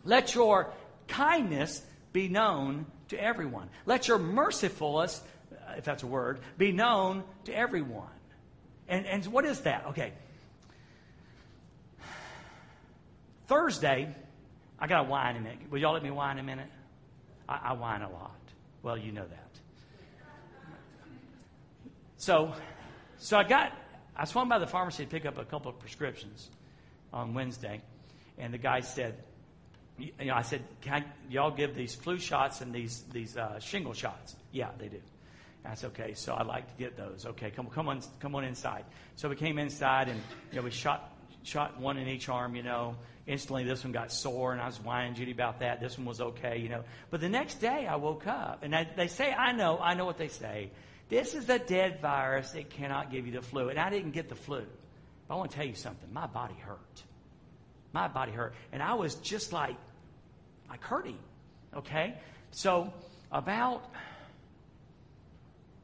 Let 0.06 0.34
your 0.34 0.72
kindness 1.10 1.82
be 2.14 2.30
known 2.30 2.86
to 3.10 3.22
everyone. 3.22 3.70
Let 3.86 4.08
your 4.08 4.18
mercifulness, 4.18 5.22
if 5.78 5.86
that's 5.86 6.04
a 6.04 6.08
word, 6.08 6.40
be 6.58 6.72
known 6.72 7.24
to 7.46 7.54
everyone. 7.54 8.08
And, 8.88 9.06
and 9.06 9.26
what 9.28 9.46
is 9.46 9.62
that? 9.62 9.86
Okay. 9.88 10.14
Thursday, 13.48 14.16
I 14.80 14.88
got 14.88 15.04
to 15.04 15.10
whine 15.10 15.36
a 15.36 15.40
minute. 15.40 15.72
Will 15.72 15.80
y'all 15.80 15.94
let 15.94 16.04
me 16.04 16.12
whine 16.12 16.40
a 16.40 16.44
minute? 16.44 16.70
I, 17.48 17.60
I 17.70 17.74
whine 17.74 18.02
a 18.02 18.10
lot. 18.10 18.36
Well, 18.84 18.98
you 18.98 19.12
know 19.12 19.26
that. 19.26 19.50
So, 22.18 22.54
so 23.18 23.38
I 23.38 23.44
got, 23.44 23.72
I 24.16 24.26
swung 24.26 24.50
by 24.50 24.60
the 24.60 24.68
pharmacy 24.68 25.06
to 25.06 25.10
pick 25.10 25.26
up 25.26 25.38
a 25.38 25.46
couple 25.46 25.72
of 25.72 25.80
prescriptions 25.80 26.50
on 27.14 27.34
Wednesday, 27.34 27.82
and 28.38 28.54
the 28.54 28.58
guy 28.58 28.82
said, 28.82 29.16
you 29.98 30.12
know, 30.26 30.34
I 30.34 30.44
said, 30.44 30.64
"Can 30.82 30.94
I, 30.94 31.06
y'all 31.30 31.52
give 31.52 31.76
these 31.76 31.94
flu 31.96 32.18
shots 32.20 32.62
and 32.62 32.74
these 32.74 33.04
these 33.12 33.36
uh, 33.36 33.60
shingle 33.60 33.94
shots?" 33.94 34.36
Yeah, 34.52 34.70
they 34.78 34.88
do. 34.88 35.02
That's 35.64 35.84
okay. 35.86 36.14
So 36.14 36.36
I'd 36.36 36.48
like 36.48 36.68
to 36.68 36.84
get 36.84 36.98
those. 36.98 37.26
Okay, 37.26 37.52
come 37.52 37.68
come 37.68 37.88
on 37.90 38.02
come 38.20 38.36
on 38.36 38.44
inside. 38.44 38.86
So 39.16 39.30
we 39.30 39.36
came 39.36 39.60
inside 39.60 40.08
and 40.10 40.22
you 40.52 40.58
know 40.58 40.64
we 40.64 40.72
shot 40.72 41.14
shot 41.44 41.80
one 41.80 41.98
in 41.98 42.08
each 42.08 42.30
arm. 42.30 42.56
You 42.56 42.64
know, 42.64 42.96
instantly 43.28 43.64
this 43.64 43.84
one 43.84 43.92
got 43.92 44.12
sore 44.12 44.54
and 44.54 44.62
I 44.62 44.66
was 44.68 44.80
whining 44.80 45.16
Judy 45.16 45.32
about 45.32 45.60
that. 45.60 45.80
This 45.82 45.98
one 45.98 46.06
was 46.06 46.22
okay. 46.22 46.58
You 46.60 46.70
know, 46.70 46.84
but 47.12 47.22
the 47.22 47.30
next 47.30 47.56
day 47.56 47.88
I 47.88 47.98
woke 47.98 48.26
up 48.26 48.64
and 48.64 48.76
I, 48.76 48.88
they 48.96 49.08
say 49.08 49.34
I 49.34 49.52
know 49.52 49.78
I 49.80 49.94
know 49.94 50.06
what 50.06 50.18
they 50.18 50.30
say. 50.30 50.72
This 51.10 51.34
is 51.34 51.50
a 51.50 51.58
dead 51.58 52.02
virus. 52.02 52.54
It 52.54 52.70
cannot 52.70 53.12
give 53.12 53.26
you 53.26 53.34
the 53.34 53.42
flu, 53.42 53.70
and 53.70 53.80
I 53.80 53.90
didn't 53.90 54.12
get 54.12 54.30
the 54.30 54.36
flu. 54.36 54.64
But 55.28 55.34
I 55.34 55.38
want 55.38 55.52
to 55.52 55.58
tell 55.58 55.66
you 55.66 55.76
something. 55.76 56.12
My 56.14 56.28
body 56.28 56.56
hurt. 56.56 57.04
My 57.94 58.08
body 58.08 58.32
hurt. 58.32 58.54
And 58.72 58.82
I 58.82 58.94
was 58.94 59.16
just 59.16 59.52
like, 59.52 59.76
like 60.70 60.84
hurting. 60.84 61.18
Okay? 61.76 62.16
So, 62.52 62.94
about, 63.32 63.90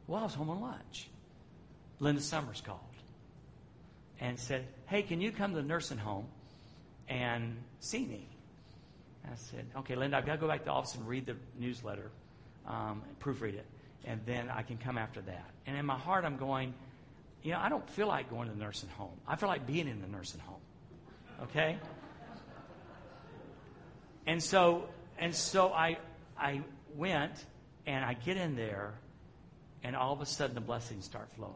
well, 0.07 0.21
I 0.21 0.23
was 0.23 0.33
home 0.35 0.49
on 0.49 0.61
lunch. 0.61 1.07
Linda 1.99 2.21
Summers 2.21 2.61
called 2.61 2.79
and 4.19 4.39
said, 4.39 4.65
Hey, 4.87 5.01
can 5.01 5.21
you 5.21 5.31
come 5.31 5.51
to 5.51 5.57
the 5.61 5.67
nursing 5.67 5.97
home 5.97 6.27
and 7.09 7.57
see 7.79 8.05
me? 8.05 8.27
I 9.25 9.35
said, 9.35 9.65
Okay, 9.77 9.95
Linda, 9.95 10.17
I've 10.17 10.25
got 10.25 10.33
to 10.33 10.37
go 10.39 10.47
back 10.47 10.59
to 10.59 10.65
the 10.65 10.71
office 10.71 10.95
and 10.95 11.07
read 11.07 11.25
the 11.25 11.35
newsletter. 11.59 12.11
um, 12.67 13.01
proofread 13.21 13.53
it, 13.55 13.65
and 14.05 14.19
then 14.25 14.49
I 14.49 14.61
can 14.63 14.77
come 14.77 14.97
after 14.97 15.21
that. 15.21 15.45
And 15.67 15.77
in 15.77 15.85
my 15.85 15.97
heart, 15.97 16.25
I'm 16.25 16.37
going, 16.37 16.73
you 17.43 17.51
know, 17.51 17.59
I 17.59 17.69
don't 17.69 17.87
feel 17.89 18.07
like 18.07 18.29
going 18.29 18.47
to 18.47 18.53
the 18.53 18.59
nursing 18.59 18.89
home. 18.89 19.17
I 19.27 19.35
feel 19.35 19.49
like 19.49 19.65
being 19.67 19.87
in 19.87 20.01
the 20.01 20.07
nursing 20.07 20.41
home. 20.41 20.61
Okay? 21.43 21.77
And 24.27 24.41
so, 24.41 24.87
and 25.19 25.33
so 25.35 25.71
I, 25.71 25.97
I 26.39 26.61
went 26.95 27.45
and 27.85 28.03
I 28.03 28.13
get 28.13 28.37
in 28.37 28.55
there, 28.55 28.93
and 29.85 29.95
all 29.95 30.11
of 30.11 30.19
a 30.19 30.25
sudden 30.25 30.55
the 30.55 30.61
blessings 30.61 31.05
start 31.05 31.29
flowing. 31.35 31.53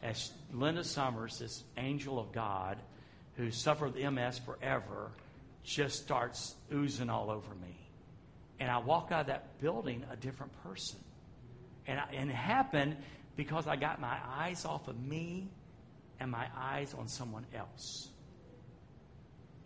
As 0.00 0.30
Linda 0.52 0.84
Summers, 0.84 1.40
this 1.40 1.64
angel 1.76 2.20
of 2.20 2.30
God 2.30 2.78
who 3.34 3.50
suffered 3.50 3.96
MS 3.96 4.38
forever, 4.38 5.10
just 5.64 6.00
starts 6.00 6.54
oozing 6.72 7.10
all 7.10 7.28
over 7.32 7.52
me. 7.56 7.76
And 8.60 8.70
I 8.70 8.78
walk 8.78 9.08
out 9.10 9.22
of 9.22 9.26
that 9.26 9.60
building 9.60 10.04
a 10.08 10.14
different 10.14 10.52
person. 10.62 11.00
And, 11.88 11.98
I, 11.98 12.04
and 12.14 12.30
it 12.30 12.36
happened 12.36 12.96
because 13.34 13.66
I 13.66 13.74
got 13.74 14.00
my 14.00 14.18
eyes 14.38 14.64
off 14.64 14.86
of 14.86 14.96
me 14.96 15.48
and 16.20 16.30
my 16.30 16.46
eyes 16.56 16.94
on 16.96 17.08
someone 17.08 17.44
else. 17.52 18.08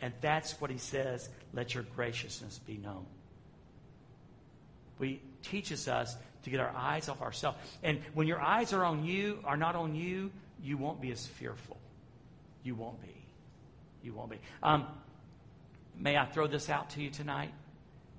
And 0.00 0.14
that's 0.22 0.58
what 0.62 0.70
he 0.70 0.78
says 0.78 1.28
let 1.52 1.74
your 1.74 1.84
graciousness 1.94 2.58
be 2.58 2.78
known. 2.78 3.04
He 4.98 5.20
teaches 5.42 5.88
us 5.88 6.16
to 6.42 6.50
get 6.50 6.60
our 6.60 6.72
eyes 6.74 7.08
off 7.08 7.22
ourselves. 7.22 7.58
And 7.82 8.00
when 8.14 8.26
your 8.26 8.40
eyes 8.40 8.72
are 8.72 8.84
on 8.84 9.04
you, 9.04 9.40
are 9.44 9.56
not 9.56 9.76
on 9.76 9.94
you, 9.94 10.30
you 10.62 10.76
won't 10.76 11.00
be 11.00 11.10
as 11.10 11.26
fearful. 11.26 11.78
You 12.62 12.74
won't 12.74 13.00
be. 13.00 13.14
You 14.02 14.14
won't 14.14 14.30
be. 14.30 14.38
Um, 14.62 14.86
may 15.96 16.16
I 16.16 16.26
throw 16.26 16.46
this 16.46 16.70
out 16.70 16.90
to 16.90 17.02
you 17.02 17.10
tonight? 17.10 17.52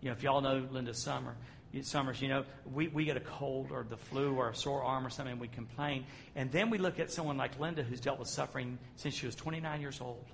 You 0.01 0.09
know, 0.09 0.13
if 0.13 0.23
y'all 0.23 0.41
know 0.41 0.67
Linda 0.71 0.93
Summer, 0.93 1.35
Summers, 1.83 2.21
you 2.21 2.27
know, 2.27 2.43
we, 2.73 2.89
we 2.89 3.05
get 3.05 3.15
a 3.15 3.21
cold 3.21 3.71
or 3.71 3.85
the 3.87 3.95
flu 3.95 4.35
or 4.35 4.49
a 4.49 4.55
sore 4.55 4.83
arm 4.83 5.05
or 5.05 5.09
something, 5.09 5.31
and 5.31 5.41
we 5.41 5.47
complain. 5.47 6.05
And 6.35 6.51
then 6.51 6.69
we 6.69 6.77
look 6.77 6.99
at 6.99 7.11
someone 7.11 7.37
like 7.37 7.57
Linda 7.59 7.81
who's 7.81 8.01
dealt 8.01 8.19
with 8.19 8.27
suffering 8.27 8.77
since 8.97 9.15
she 9.15 9.25
was 9.25 9.35
29 9.35 9.79
years 9.79 10.01
old. 10.01 10.25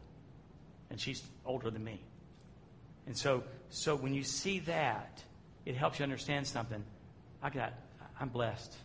And 0.89 0.99
she's 0.99 1.21
older 1.45 1.69
than 1.69 1.83
me. 1.83 2.01
And 3.05 3.15
so, 3.15 3.43
so 3.69 3.95
when 3.95 4.15
you 4.15 4.23
see 4.23 4.59
that, 4.61 5.23
it 5.65 5.75
helps 5.75 5.99
you 5.99 6.03
understand 6.03 6.47
something. 6.47 6.83
I 7.41 7.49
got, 7.49 7.73
I'm 8.19 8.29
blessed. 8.29 8.75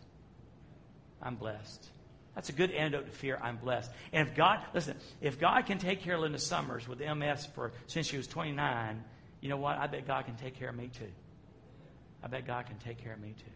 I'm 1.23 1.37
blessed. 1.37 1.87
That's 2.35 2.49
a 2.49 2.53
good 2.53 2.71
antidote 2.71 3.07
to 3.07 3.13
fear. 3.13 3.39
I'm 3.43 3.57
blessed. 3.57 3.91
And 4.13 4.27
if 4.27 4.35
God, 4.35 4.61
listen, 4.75 4.97
if 5.21 5.39
God 5.39 5.67
can 5.67 5.79
take 5.79 6.03
care 6.03 6.15
of 6.15 6.21
Linda 6.21 6.39
Summers 6.39 6.89
with 6.89 7.01
MS 7.01 7.47
for 7.55 7.73
since 7.87 8.07
she 8.07 8.17
was 8.17 8.27
29, 8.27 9.03
you 9.41 9.49
know 9.49 9.59
what? 9.59 9.77
I 9.77 9.87
bet 9.87 10.07
God 10.07 10.25
can 10.25 10.37
take 10.37 10.59
care 10.59 10.71
of 10.71 10.77
me 10.77 10.89
too. 10.89 11.11
I 12.23 12.29
bet 12.29 12.47
God 12.47 12.67
can 12.67 12.79
take 12.79 13.03
care 13.03 13.13
of 13.13 13.21
me 13.21 13.35
too. 13.39 13.51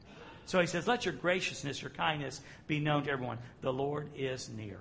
So 0.44 0.60
he 0.60 0.66
says, 0.66 0.86
Let 0.86 1.04
your 1.04 1.14
graciousness, 1.14 1.80
your 1.80 1.90
kindness 1.90 2.40
be 2.66 2.80
known 2.80 3.04
to 3.04 3.10
everyone. 3.10 3.38
The 3.62 3.72
Lord 3.72 4.10
is 4.16 4.48
near. 4.48 4.80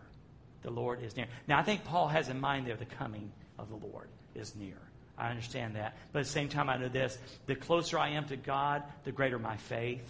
The 0.61 0.71
Lord 0.71 1.03
is 1.03 1.15
near. 1.15 1.27
Now, 1.47 1.59
I 1.59 1.63
think 1.63 1.83
Paul 1.85 2.07
has 2.07 2.29
in 2.29 2.39
mind 2.39 2.67
there 2.67 2.75
the 2.75 2.85
coming 2.85 3.31
of 3.59 3.69
the 3.69 3.75
Lord 3.75 4.09
is 4.33 4.55
near. 4.55 4.77
I 5.17 5.29
understand 5.29 5.75
that. 5.75 5.95
But 6.11 6.19
at 6.19 6.25
the 6.25 6.31
same 6.31 6.49
time, 6.49 6.69
I 6.69 6.77
know 6.77 6.89
this 6.89 7.17
the 7.45 7.55
closer 7.55 7.97
I 7.97 8.09
am 8.09 8.25
to 8.27 8.37
God, 8.37 8.83
the 9.03 9.11
greater 9.11 9.39
my 9.39 9.57
faith. 9.57 10.03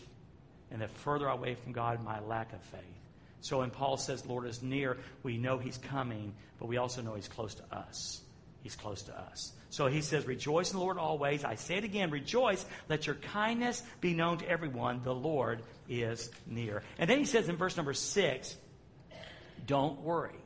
And 0.71 0.81
the 0.81 0.87
further 0.87 1.27
away 1.27 1.55
from 1.55 1.73
God, 1.73 2.03
my 2.03 2.19
lack 2.21 2.51
of 2.51 2.59
faith. 2.63 2.81
So 3.39 3.59
when 3.59 3.69
Paul 3.69 3.97
says, 3.97 4.25
Lord 4.25 4.47
is 4.47 4.63
near, 4.63 4.97
we 5.21 5.37
know 5.37 5.59
he's 5.59 5.77
coming, 5.77 6.33
but 6.59 6.67
we 6.67 6.77
also 6.77 7.03
know 7.03 7.13
he's 7.13 7.27
close 7.27 7.53
to 7.55 7.63
us. 7.71 8.21
He's 8.63 8.75
close 8.75 9.03
to 9.03 9.17
us. 9.17 9.53
So 9.69 9.85
he 9.85 10.01
says, 10.01 10.25
Rejoice 10.25 10.71
in 10.71 10.79
the 10.79 10.83
Lord 10.83 10.97
always. 10.97 11.43
I 11.43 11.53
say 11.53 11.75
it 11.75 11.83
again, 11.83 12.09
rejoice. 12.09 12.65
Let 12.89 13.05
your 13.05 13.15
kindness 13.15 13.83
be 14.01 14.15
known 14.15 14.39
to 14.39 14.49
everyone. 14.49 15.01
The 15.03 15.13
Lord 15.13 15.61
is 15.87 16.31
near. 16.47 16.81
And 16.97 17.07
then 17.07 17.19
he 17.19 17.25
says 17.25 17.47
in 17.47 17.57
verse 17.57 17.77
number 17.77 17.93
six, 17.93 18.57
Don't 19.67 20.01
worry. 20.01 20.39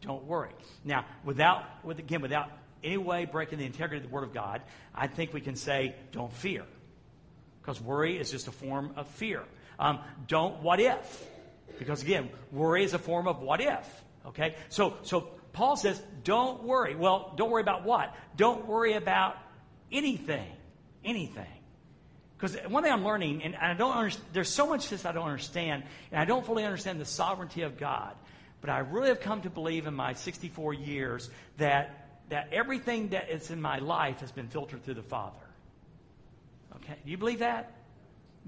Don't 0.00 0.24
worry. 0.24 0.50
Now, 0.84 1.04
without, 1.24 1.64
with, 1.84 2.00
again, 2.00 2.22
without 2.22 2.50
any 2.82 2.98
way 2.98 3.24
breaking 3.24 3.58
the 3.58 3.66
integrity 3.66 4.04
of 4.04 4.10
the 4.10 4.14
Word 4.14 4.24
of 4.24 4.32
God, 4.34 4.62
I 4.94 5.06
think 5.06 5.32
we 5.32 5.40
can 5.40 5.56
say, 5.56 5.94
Don't 6.12 6.32
fear. 6.32 6.64
Because 7.60 7.80
worry 7.80 8.18
is 8.18 8.30
just 8.30 8.48
a 8.48 8.52
form 8.52 8.92
of 8.96 9.06
fear. 9.08 9.42
Um, 9.78 10.00
don't 10.26 10.62
what 10.62 10.80
if. 10.80 11.24
Because 11.78 12.02
again, 12.02 12.30
worry 12.50 12.84
is 12.84 12.94
a 12.94 12.98
form 12.98 13.28
of 13.28 13.40
what 13.40 13.60
if. 13.60 14.02
Okay? 14.26 14.56
So, 14.68 14.94
so 15.02 15.28
Paul 15.52 15.76
says, 15.76 16.00
don't 16.24 16.64
worry. 16.64 16.94
Well, 16.94 17.32
don't 17.36 17.50
worry 17.50 17.62
about 17.62 17.84
what? 17.84 18.14
Don't 18.36 18.66
worry 18.66 18.94
about 18.94 19.36
anything. 19.90 20.50
Anything. 21.04 21.46
Because 22.36 22.56
one 22.68 22.82
thing 22.82 22.92
I'm 22.92 23.04
learning, 23.04 23.42
and 23.44 23.54
I 23.54 23.74
don't 23.74 23.92
understand, 23.92 24.26
there's 24.32 24.48
so 24.48 24.66
much 24.66 24.88
this 24.88 25.04
I 25.04 25.12
don't 25.12 25.26
understand, 25.26 25.84
and 26.10 26.20
I 26.20 26.24
don't 26.24 26.44
fully 26.44 26.64
understand 26.64 27.00
the 27.00 27.04
sovereignty 27.04 27.62
of 27.62 27.78
God. 27.78 28.16
But 28.60 28.70
I 28.70 28.78
really 28.78 29.08
have 29.08 29.20
come 29.20 29.42
to 29.42 29.50
believe 29.50 29.86
in 29.86 29.94
my 29.94 30.14
64 30.14 30.74
years 30.74 31.30
that, 31.58 32.01
that 32.28 32.48
everything 32.52 33.08
that 33.08 33.30
is 33.30 33.50
in 33.50 33.60
my 33.60 33.78
life 33.78 34.20
has 34.20 34.32
been 34.32 34.48
filtered 34.48 34.84
through 34.84 34.94
the 34.94 35.02
Father. 35.02 35.36
Okay? 36.76 36.96
Do 37.04 37.10
you 37.10 37.18
believe 37.18 37.40
that? 37.40 37.72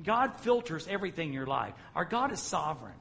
God 0.02 0.40
filters 0.40 0.88
everything 0.88 1.28
in 1.28 1.34
your 1.34 1.46
life. 1.46 1.74
Our 1.94 2.04
God 2.04 2.32
is 2.32 2.40
sovereign 2.40 2.94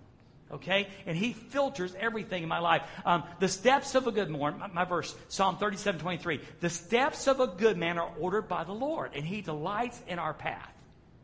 okay? 0.53 0.88
And 1.05 1.17
he 1.17 1.33
filters 1.33 1.93
everything 1.99 2.43
in 2.43 2.49
my 2.49 2.59
life. 2.59 2.83
Um, 3.05 3.23
the 3.39 3.49
steps 3.49 3.95
of 3.95 4.07
a 4.07 4.12
good 4.12 4.29
man, 4.29 4.59
my, 4.59 4.67
my, 4.67 4.86
verse, 4.86 5.15
Psalm 5.27 5.57
37, 5.57 5.99
23. 5.99 6.39
The 6.59 6.69
steps 6.69 7.27
of 7.27 7.39
a 7.39 7.47
good 7.47 7.77
man 7.77 7.97
are 7.97 8.09
ordered 8.19 8.47
by 8.47 8.63
the 8.63 8.73
Lord, 8.73 9.12
and 9.15 9.25
he 9.25 9.41
delights 9.41 10.01
in 10.07 10.19
our 10.19 10.33
path. 10.33 10.69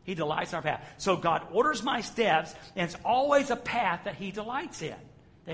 He 0.04 0.14
delights 0.14 0.52
in 0.52 0.56
our 0.56 0.62
path. 0.62 0.84
So 0.98 1.16
God 1.16 1.46
orders 1.52 1.82
my 1.82 2.00
steps, 2.00 2.54
and 2.74 2.90
it's 2.90 3.00
always 3.04 3.50
a 3.50 3.56
path 3.56 4.02
that 4.04 4.16
he 4.16 4.30
delights 4.30 4.82
in. 4.82 4.96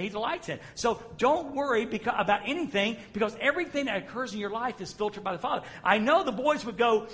He 0.03 0.09
delights 0.09 0.49
in. 0.49 0.59
So 0.75 1.03
don't 1.19 1.55
worry 1.55 1.87
because, 1.87 2.15
about 2.17 2.41
anything 2.47 2.97
because 3.13 3.37
everything 3.41 3.87
that 3.87 3.97
occurs 3.97 4.33
in 4.33 4.41
your 4.41 4.51
life 4.51 4.81
is 4.81 4.93
filtered 4.93 5.25
by 5.25 5.33
the 5.33 5.39
Father. 5.39 5.67
I 5.83 5.99
know 5.99 6.25
the 6.25 6.33
boys 6.33 6.65
would 6.65 6.77
go, 6.77 7.09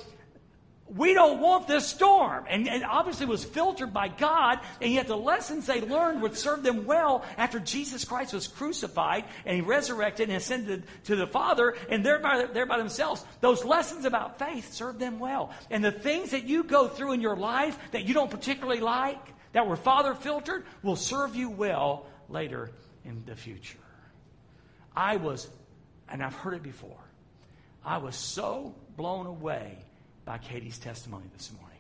we 0.95 1.15
don't 1.15 1.41
want 1.41 1.67
this 1.67 1.87
storm. 1.87 2.45
And, 2.49 2.69
and 2.69 2.85
obviously 2.85 3.27
was 3.27 3.45
filtered 3.45 3.95
by 3.95 4.09
God, 4.09 4.61
and 4.81 4.93
yet 4.93 5.07
the 5.07 5.17
lessons 5.17 5.67
they 5.67 5.81
learned 5.81 6.23
would 6.23 6.37
serve 6.37 6.63
them 6.63 6.85
well 6.87 7.25
after 7.37 7.59
Jesus 7.59 8.05
Christ 8.05 8.35
was 8.35 8.47
crucified 8.47 9.25
and 9.47 9.57
he 9.57 9.63
resurrected 9.63 10.29
and 10.29 10.37
ascended 10.37 10.85
to 11.05 11.17
the 11.17 11.27
Father, 11.27 11.75
and 11.89 12.05
they're 12.05 12.19
by, 12.19 12.47
they're 12.53 12.67
by 12.67 12.79
themselves. 12.79 13.25
Those 13.41 13.65
lessons 13.65 14.05
about 14.05 14.39
faith 14.39 14.73
serve 14.73 14.99
them 14.99 15.19
well. 15.19 15.51
And 15.71 15.85
the 15.85 15.93
things 15.93 16.33
that 16.33 16.45
you 16.45 16.65
go 16.65 16.89
through 16.89 17.13
in 17.13 17.21
your 17.21 17.37
life 17.37 17.79
that 17.93 18.05
you 18.05 18.15
don't 18.15 18.31
particularly 18.31 18.81
like, 18.81 19.21
that 19.53 19.67
were 19.67 19.77
Father 19.77 20.15
filtered, 20.15 20.65
will 20.83 20.97
serve 20.97 21.37
you 21.37 21.49
well 21.51 22.07
later 22.33 22.71
in 23.05 23.23
the 23.27 23.37
future. 23.37 23.79
I 24.97 25.17
was, 25.17 25.49
and 26.09 26.23
I've 26.23 26.35
heard 26.35 26.55
it 26.55 26.63
before, 26.63 26.99
I 27.85 27.99
was 27.99 28.17
so 28.17 28.75
blown 28.97 29.27
away 29.27 29.79
by 30.25 30.39
Katie's 30.39 30.79
testimony 30.79 31.25
this 31.37 31.51
morning. 31.53 31.79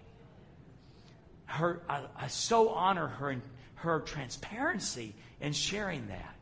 Her, 1.46 1.82
I, 1.88 2.04
I 2.16 2.26
so 2.28 2.70
honor 2.70 3.06
her 3.06 3.30
and 3.30 3.42
her 3.76 4.00
transparency 4.00 5.14
in 5.40 5.52
sharing 5.52 6.08
that. 6.08 6.36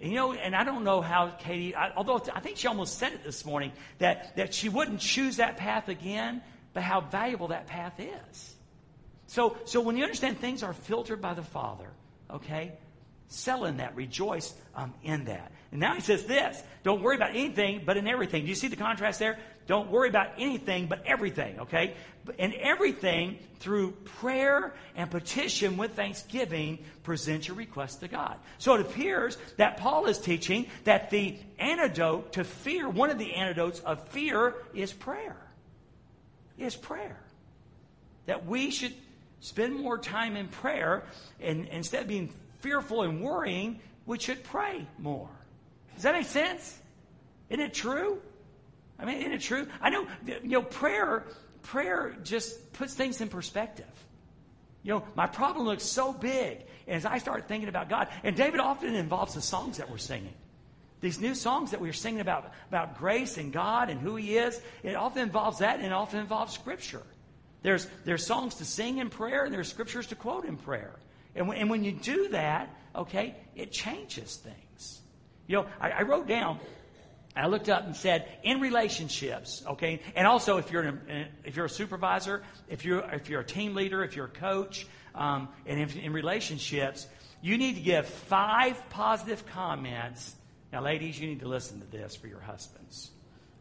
You 0.00 0.14
know, 0.14 0.32
and 0.32 0.54
I 0.54 0.64
don't 0.64 0.84
know 0.84 1.00
how 1.00 1.28
Katie, 1.28 1.74
I, 1.74 1.94
although 1.94 2.22
I 2.32 2.40
think 2.40 2.56
she 2.58 2.66
almost 2.66 2.98
said 2.98 3.12
it 3.12 3.24
this 3.24 3.44
morning, 3.44 3.72
that, 3.98 4.36
that 4.36 4.52
she 4.52 4.68
wouldn't 4.68 5.00
choose 5.00 5.36
that 5.36 5.56
path 5.56 5.88
again, 5.88 6.42
but 6.72 6.82
how 6.82 7.00
valuable 7.00 7.48
that 7.48 7.66
path 7.66 7.98
is. 7.98 8.54
So, 9.26 9.56
so 9.64 9.80
when 9.80 9.96
you 9.96 10.04
understand 10.04 10.38
things 10.38 10.62
are 10.62 10.74
filtered 10.74 11.20
by 11.20 11.34
the 11.34 11.42
Father, 11.42 11.88
okay, 12.30 12.72
Sell 13.28 13.64
in 13.64 13.78
that. 13.78 13.96
Rejoice 13.96 14.54
um, 14.74 14.94
in 15.02 15.24
that. 15.24 15.52
And 15.72 15.80
now 15.80 15.94
he 15.94 16.00
says 16.00 16.24
this 16.24 16.62
don't 16.84 17.02
worry 17.02 17.16
about 17.16 17.30
anything, 17.30 17.82
but 17.84 17.96
in 17.96 18.06
everything. 18.06 18.42
Do 18.42 18.48
you 18.48 18.54
see 18.54 18.68
the 18.68 18.76
contrast 18.76 19.18
there? 19.18 19.38
Don't 19.66 19.90
worry 19.90 20.08
about 20.08 20.28
anything, 20.38 20.86
but 20.86 21.02
everything, 21.06 21.58
okay? 21.60 21.94
In 22.38 22.52
everything, 22.60 23.38
through 23.60 23.92
prayer 23.92 24.74
and 24.94 25.10
petition 25.10 25.78
with 25.78 25.92
thanksgiving, 25.92 26.78
present 27.02 27.48
your 27.48 27.56
request 27.56 28.00
to 28.00 28.08
God. 28.08 28.36
So 28.58 28.74
it 28.74 28.82
appears 28.82 29.38
that 29.56 29.78
Paul 29.78 30.06
is 30.06 30.18
teaching 30.18 30.66
that 30.84 31.08
the 31.08 31.38
antidote 31.58 32.34
to 32.34 32.44
fear, 32.44 32.88
one 32.88 33.10
of 33.10 33.18
the 33.18 33.34
antidotes 33.34 33.80
of 33.80 34.06
fear, 34.08 34.54
is 34.74 34.92
prayer. 34.92 35.36
Is 36.58 36.76
prayer. 36.76 37.18
That 38.26 38.46
we 38.46 38.70
should 38.70 38.94
spend 39.40 39.74
more 39.74 39.98
time 39.98 40.36
in 40.36 40.48
prayer 40.48 41.04
and 41.40 41.66
instead 41.68 42.02
of 42.02 42.08
being 42.08 42.32
fearful 42.64 43.02
and 43.02 43.20
worrying, 43.20 43.78
we 44.06 44.18
should 44.18 44.42
pray 44.42 44.86
more. 44.98 45.28
Does 45.94 46.04
that 46.04 46.14
make 46.14 46.26
sense? 46.26 46.80
Isn't 47.50 47.62
it 47.62 47.74
true? 47.74 48.20
I 48.98 49.04
mean, 49.04 49.18
isn't 49.18 49.32
it 49.32 49.42
true? 49.42 49.66
I 49.82 49.90
know, 49.90 50.06
you 50.26 50.40
know, 50.48 50.62
prayer, 50.62 51.26
prayer 51.62 52.16
just 52.22 52.72
puts 52.72 52.94
things 52.94 53.20
in 53.20 53.28
perspective. 53.28 53.92
You 54.82 54.94
know, 54.94 55.04
my 55.14 55.26
problem 55.26 55.66
looks 55.66 55.84
so 55.84 56.12
big. 56.12 56.64
As 56.88 57.04
I 57.04 57.18
start 57.18 57.48
thinking 57.48 57.68
about 57.68 57.88
God, 57.90 58.08
and 58.22 58.34
David 58.34 58.60
often 58.60 58.94
involves 58.94 59.34
the 59.34 59.42
songs 59.42 59.76
that 59.78 59.90
we're 59.90 59.98
singing. 59.98 60.34
These 61.00 61.20
new 61.20 61.34
songs 61.34 61.70
that 61.72 61.80
we're 61.82 61.92
singing 61.92 62.20
about, 62.20 62.50
about 62.68 62.98
grace 62.98 63.36
and 63.36 63.52
God 63.52 63.90
and 63.90 64.00
who 64.00 64.16
He 64.16 64.38
is, 64.38 64.58
it 64.82 64.94
often 64.94 65.22
involves 65.22 65.58
that 65.58 65.76
and 65.76 65.86
it 65.86 65.92
often 65.92 66.20
involves 66.20 66.54
Scripture. 66.54 67.02
There's, 67.62 67.86
there's 68.04 68.26
songs 68.26 68.56
to 68.56 68.64
sing 68.64 68.98
in 68.98 69.10
prayer, 69.10 69.44
and 69.44 69.52
there's 69.52 69.68
scriptures 69.68 70.06
to 70.08 70.14
quote 70.14 70.44
in 70.44 70.56
prayer. 70.58 70.94
And 71.34 71.48
when, 71.48 71.58
and 71.58 71.70
when 71.70 71.84
you 71.84 71.92
do 71.92 72.28
that, 72.28 72.74
okay, 72.94 73.34
it 73.54 73.72
changes 73.72 74.36
things. 74.36 75.00
You 75.46 75.56
know, 75.56 75.66
I, 75.80 75.90
I 75.90 76.02
wrote 76.02 76.26
down, 76.26 76.58
I 77.36 77.48
looked 77.48 77.68
up 77.68 77.84
and 77.84 77.96
said, 77.96 78.28
in 78.44 78.60
relationships, 78.60 79.62
okay, 79.66 80.00
and 80.14 80.26
also 80.26 80.58
if 80.58 80.70
you're 80.70 80.82
an, 80.82 81.26
if 81.44 81.56
you're 81.56 81.66
a 81.66 81.70
supervisor, 81.70 82.42
if 82.68 82.84
you're 82.84 83.00
if 83.12 83.28
you're 83.28 83.40
a 83.40 83.46
team 83.46 83.74
leader, 83.74 84.04
if 84.04 84.14
you're 84.14 84.26
a 84.26 84.28
coach, 84.28 84.86
um, 85.14 85.48
and 85.66 85.80
if, 85.80 85.96
in 85.96 86.12
relationships, 86.12 87.06
you 87.42 87.58
need 87.58 87.74
to 87.74 87.80
give 87.80 88.06
five 88.06 88.80
positive 88.90 89.44
comments. 89.46 90.34
Now, 90.72 90.82
ladies, 90.82 91.20
you 91.20 91.28
need 91.28 91.40
to 91.40 91.48
listen 91.48 91.80
to 91.80 91.86
this 91.86 92.16
for 92.16 92.26
your 92.26 92.40
husbands, 92.40 93.10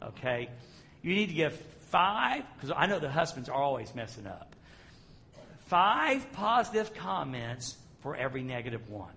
okay? 0.02 0.50
You 1.02 1.14
need 1.14 1.28
to 1.28 1.34
give 1.34 1.54
five, 1.90 2.44
because 2.56 2.72
I 2.76 2.86
know 2.86 3.00
the 3.00 3.12
husbands 3.12 3.50
are 3.50 3.62
always 3.62 3.94
messing 3.94 4.26
up. 4.26 4.53
Five 5.74 6.32
positive 6.34 6.94
comments 6.94 7.78
for 8.02 8.16
every 8.16 8.44
negative 8.44 8.92
one. 8.92 9.16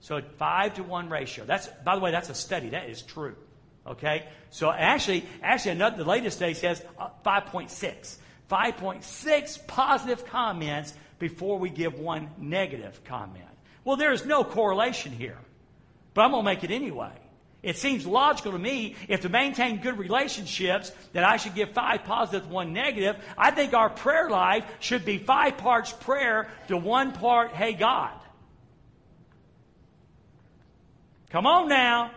So 0.00 0.22
five 0.38 0.76
to 0.76 0.82
one 0.82 1.10
ratio. 1.10 1.44
That's 1.44 1.68
by 1.84 1.96
the 1.96 2.00
way, 2.00 2.12
that's 2.12 2.30
a 2.30 2.34
study. 2.34 2.70
That 2.70 2.88
is 2.88 3.02
true. 3.02 3.36
Okay? 3.86 4.26
So 4.48 4.70
actually, 4.70 5.26
actually 5.42 5.72
another, 5.72 5.98
the 5.98 6.08
latest 6.08 6.38
study 6.38 6.54
says 6.54 6.82
uh, 6.98 7.10
5.6. 7.26 8.16
5.6 8.50 9.66
positive 9.66 10.24
comments 10.24 10.94
before 11.18 11.58
we 11.58 11.68
give 11.68 11.98
one 11.98 12.30
negative 12.38 13.04
comment. 13.04 13.44
Well, 13.84 13.96
there 13.96 14.12
is 14.12 14.24
no 14.24 14.44
correlation 14.44 15.12
here. 15.12 15.36
But 16.14 16.22
I'm 16.24 16.30
to 16.30 16.42
make 16.42 16.64
it 16.64 16.70
anyway. 16.70 17.12
It 17.62 17.76
seems 17.76 18.06
logical 18.06 18.52
to 18.52 18.58
me 18.58 18.94
if 19.08 19.22
to 19.22 19.28
maintain 19.28 19.80
good 19.80 19.98
relationships 19.98 20.92
that 21.12 21.24
I 21.24 21.38
should 21.38 21.54
give 21.54 21.70
five 21.70 22.04
positive, 22.04 22.48
one 22.48 22.72
negative. 22.72 23.16
I 23.36 23.50
think 23.50 23.74
our 23.74 23.90
prayer 23.90 24.30
life 24.30 24.64
should 24.78 25.04
be 25.04 25.18
five 25.18 25.58
parts 25.58 25.92
prayer 25.92 26.48
to 26.68 26.76
one 26.76 27.12
part, 27.12 27.52
hey 27.52 27.72
God. 27.72 28.12
Come 31.30 31.46
on 31.46 31.68
now. 31.68 32.12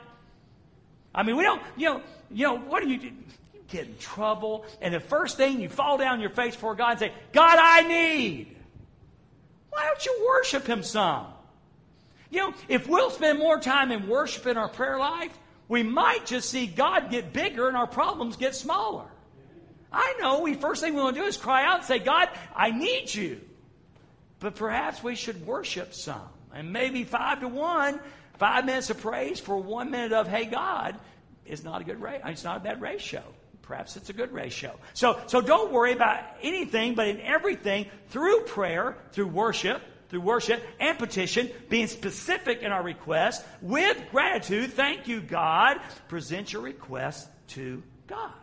I 1.14 1.24
mean, 1.24 1.36
we 1.36 1.44
don't, 1.44 1.62
you 1.76 1.86
know, 1.86 2.02
you 2.30 2.46
know, 2.46 2.58
what 2.58 2.84
do 2.84 2.90
you? 2.90 3.00
You 3.00 3.12
get 3.68 3.88
in 3.88 3.98
trouble, 3.98 4.66
and 4.80 4.94
the 4.94 5.00
first 5.00 5.38
thing 5.38 5.60
you 5.60 5.70
fall 5.70 5.98
down 5.98 6.22
your 6.22 6.30
face 6.30 6.56
before 6.56 6.76
God 6.76 6.92
and 6.92 7.00
say, 7.00 7.14
God, 7.34 7.58
I 7.60 7.82
need. 7.82 8.56
Why 9.70 9.86
don't 9.86 10.06
you 10.06 10.26
worship 10.28 10.66
Him 10.66 10.84
some? 10.84 11.26
You 12.32 12.40
know, 12.40 12.54
if 12.68 12.88
we'll 12.88 13.12
spend 13.12 13.38
more 13.38 13.60
time 13.60 13.92
in 13.92 14.08
worship 14.08 14.48
in 14.48 14.58
our 14.58 14.70
prayer 14.70 14.98
life, 14.98 15.38
we 15.68 15.84
might 15.84 16.26
just 16.26 16.50
see 16.50 16.66
God 16.66 17.12
get 17.12 17.34
bigger 17.34 17.68
and 17.68 17.78
our 17.78 17.88
problems 17.88 18.38
get 18.38 18.56
smaller. 18.56 19.06
I 19.92 20.16
know 20.20 20.42
we 20.42 20.56
first 20.56 20.82
thing 20.82 20.96
we 20.96 21.02
want 21.02 21.16
to 21.16 21.22
do 21.22 21.28
is 21.28 21.38
cry 21.38 21.66
out 21.66 21.80
and 21.80 21.86
say, 21.86 22.00
God, 22.00 22.30
I 22.56 22.72
need 22.72 23.14
you. 23.14 23.42
But 24.40 24.56
perhaps 24.56 25.04
we 25.04 25.16
should 25.16 25.46
worship 25.46 25.94
some. 25.94 26.28
And 26.54 26.74
maybe 26.74 27.04
five 27.04 27.42
to 27.42 27.48
one, 27.48 28.00
Five 28.42 28.66
minutes 28.66 28.90
of 28.90 29.00
praise 29.00 29.40
for 29.40 29.56
one 29.56 29.92
minute 29.92 30.14
of, 30.14 30.28
hey, 30.28 30.46
God, 30.46 30.98
is 31.46 31.64
not 31.64 31.80
a 31.80 31.84
good 31.84 32.02
ratio. 32.02 32.26
It's 32.26 32.44
not 32.44 32.58
a 32.58 32.60
bad 32.60 32.82
ratio. 32.82 33.22
Perhaps 33.62 33.98
it's 33.98 34.10
a 34.10 34.14
good 34.14 34.32
ratio. 34.32 34.80
So, 34.96 35.20
so 35.28 35.42
don't 35.42 35.72
worry 35.72 35.94
about 35.94 36.24
anything, 36.42 36.96
but 36.96 37.08
in 37.08 37.22
everything, 37.22 37.86
through 38.10 38.46
prayer, 38.46 38.98
through 39.12 39.28
worship, 39.28 39.80
through 40.12 40.22
worship 40.22 40.62
and 40.80 41.00
petition, 41.00 41.50
being 41.70 41.88
specific 41.88 42.62
in 42.62 42.72
our 42.72 42.84
request, 42.84 43.44
with 43.62 43.98
gratitude, 44.12 44.74
thank 44.74 45.08
you, 45.08 45.22
God, 45.22 45.78
present 46.10 46.52
your 46.52 46.62
request 46.62 47.28
to 47.48 47.82
God. 48.08 48.34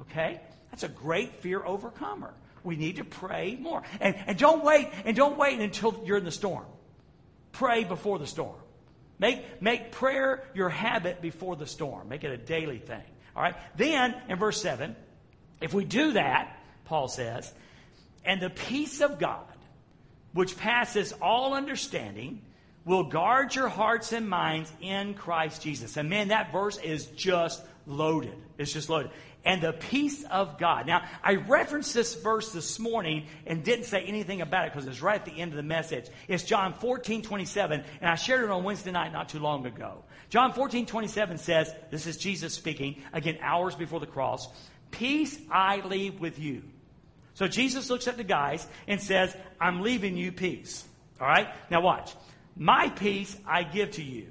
Okay? 0.00 0.40
That's 0.70 0.84
a 0.84 0.88
great 0.88 1.34
fear 1.36 1.62
overcomer. 1.64 2.32
We 2.64 2.76
need 2.76 2.96
to 2.96 3.04
pray 3.04 3.58
more. 3.60 3.82
And, 4.00 4.16
and 4.26 4.38
don't 4.38 4.64
wait, 4.64 4.88
and 5.04 5.14
don't 5.14 5.36
wait 5.36 5.60
until 5.60 6.02
you're 6.06 6.16
in 6.16 6.24
the 6.24 6.30
storm. 6.30 6.64
Pray 7.52 7.84
before 7.84 8.18
the 8.18 8.26
storm. 8.26 8.56
Make, 9.18 9.60
make 9.60 9.92
prayer 9.92 10.42
your 10.54 10.70
habit 10.70 11.20
before 11.20 11.56
the 11.56 11.66
storm. 11.66 12.08
Make 12.08 12.24
it 12.24 12.32
a 12.32 12.38
daily 12.38 12.78
thing. 12.78 13.02
All 13.36 13.42
right? 13.42 13.54
Then, 13.76 14.14
in 14.30 14.38
verse 14.38 14.62
7, 14.62 14.96
if 15.60 15.74
we 15.74 15.84
do 15.84 16.12
that, 16.12 16.58
Paul 16.86 17.08
says, 17.08 17.52
and 18.24 18.40
the 18.40 18.50
peace 18.50 19.02
of 19.02 19.18
God, 19.18 19.44
which 20.32 20.56
passes 20.56 21.12
all 21.20 21.54
understanding, 21.54 22.42
will 22.84 23.04
guard 23.04 23.54
your 23.54 23.68
hearts 23.68 24.12
and 24.12 24.28
minds 24.28 24.72
in 24.80 25.14
Christ 25.14 25.62
Jesus. 25.62 25.96
And 25.96 26.10
man, 26.10 26.28
that 26.28 26.52
verse 26.52 26.78
is 26.78 27.06
just 27.06 27.62
loaded. 27.86 28.34
It's 28.58 28.72
just 28.72 28.88
loaded 28.88 29.10
and 29.44 29.60
the 29.60 29.72
peace 29.72 30.24
of 30.24 30.58
God. 30.58 30.86
Now, 30.86 31.02
I 31.22 31.34
referenced 31.34 31.94
this 31.94 32.14
verse 32.14 32.52
this 32.52 32.78
morning 32.78 33.26
and 33.46 33.64
didn't 33.64 33.86
say 33.86 34.02
anything 34.02 34.40
about 34.40 34.66
it 34.66 34.72
because 34.72 34.86
it's 34.86 35.02
right 35.02 35.16
at 35.18 35.24
the 35.24 35.40
end 35.40 35.52
of 35.52 35.56
the 35.56 35.62
message. 35.62 36.06
It's 36.28 36.44
John 36.44 36.74
14, 36.74 37.22
27, 37.22 37.84
and 38.00 38.10
I 38.10 38.14
shared 38.14 38.44
it 38.44 38.50
on 38.50 38.64
Wednesday 38.64 38.92
night 38.92 39.12
not 39.12 39.28
too 39.28 39.40
long 39.40 39.66
ago. 39.66 40.04
John 40.30 40.52
14, 40.52 40.86
27 40.86 41.38
says, 41.38 41.74
this 41.90 42.06
is 42.06 42.16
Jesus 42.16 42.54
speaking, 42.54 43.02
again, 43.12 43.38
hours 43.40 43.74
before 43.74 44.00
the 44.00 44.06
cross, 44.06 44.48
Peace 44.90 45.38
I 45.50 45.80
leave 45.80 46.20
with 46.20 46.38
you. 46.38 46.62
So 47.34 47.48
Jesus 47.48 47.90
looks 47.90 48.08
at 48.08 48.16
the 48.16 48.24
guys 48.24 48.66
and 48.86 49.00
says, 49.00 49.36
I'm 49.60 49.80
leaving 49.80 50.16
you 50.16 50.32
peace. 50.32 50.84
All 51.20 51.26
right? 51.26 51.48
Now 51.70 51.80
watch. 51.80 52.14
My 52.56 52.88
peace 52.90 53.36
I 53.46 53.62
give 53.62 53.92
to 53.92 54.02
you. 54.02 54.28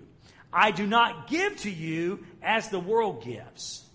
I 0.54 0.72
do 0.72 0.86
not 0.86 1.28
give 1.28 1.58
to 1.62 1.72
you 1.72 2.26
as 2.42 2.70
the 2.70 2.80
world 2.80 3.24
gives. 3.24 3.86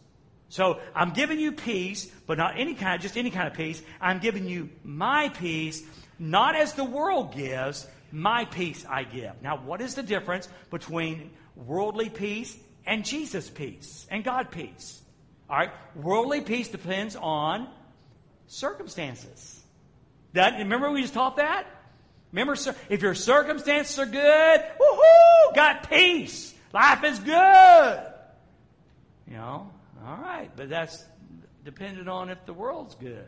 So 0.48 0.80
I'm 0.94 1.10
giving 1.10 1.38
you 1.38 1.52
peace, 1.52 2.06
but 2.26 2.38
not 2.38 2.58
any 2.58 2.74
kind, 2.74 3.00
just 3.02 3.16
any 3.16 3.30
kind 3.30 3.46
of 3.46 3.54
peace. 3.54 3.82
I'm 4.00 4.20
giving 4.20 4.46
you 4.46 4.70
my 4.84 5.28
peace, 5.28 5.82
not 6.18 6.56
as 6.56 6.72
the 6.72 6.84
world 6.84 7.34
gives, 7.34 7.86
my 8.10 8.44
peace 8.46 8.86
I 8.88 9.04
give. 9.04 9.42
Now, 9.42 9.58
what 9.58 9.80
is 9.80 9.94
the 9.94 10.02
difference 10.02 10.48
between 10.70 11.30
worldly 11.54 12.08
peace 12.08 12.56
and 12.86 13.04
Jesus' 13.04 13.50
peace 13.50 14.06
and 14.10 14.24
God 14.24 14.50
peace? 14.50 15.02
All 15.50 15.58
right, 15.58 15.70
worldly 15.94 16.40
peace 16.40 16.68
depends 16.68 17.16
on 17.16 17.68
circumstances. 18.46 19.60
That 20.32 20.58
remember 20.58 20.90
we 20.90 21.02
just 21.02 21.14
taught 21.14 21.36
that. 21.36 21.66
Remember, 22.32 22.56
if 22.90 23.02
your 23.02 23.14
circumstances 23.14 23.98
are 23.98 24.06
good, 24.06 24.64
woohoo, 24.80 25.54
got 25.54 25.88
peace. 25.88 26.52
Life 26.72 27.04
is 27.04 27.18
good. 27.18 28.12
You 29.26 29.36
know, 29.36 29.70
all 30.04 30.16
right, 30.18 30.50
but 30.54 30.68
that's 30.68 31.04
dependent 31.64 32.08
on 32.08 32.28
if 32.28 32.44
the 32.44 32.52
world's 32.52 32.94
good. 32.96 33.24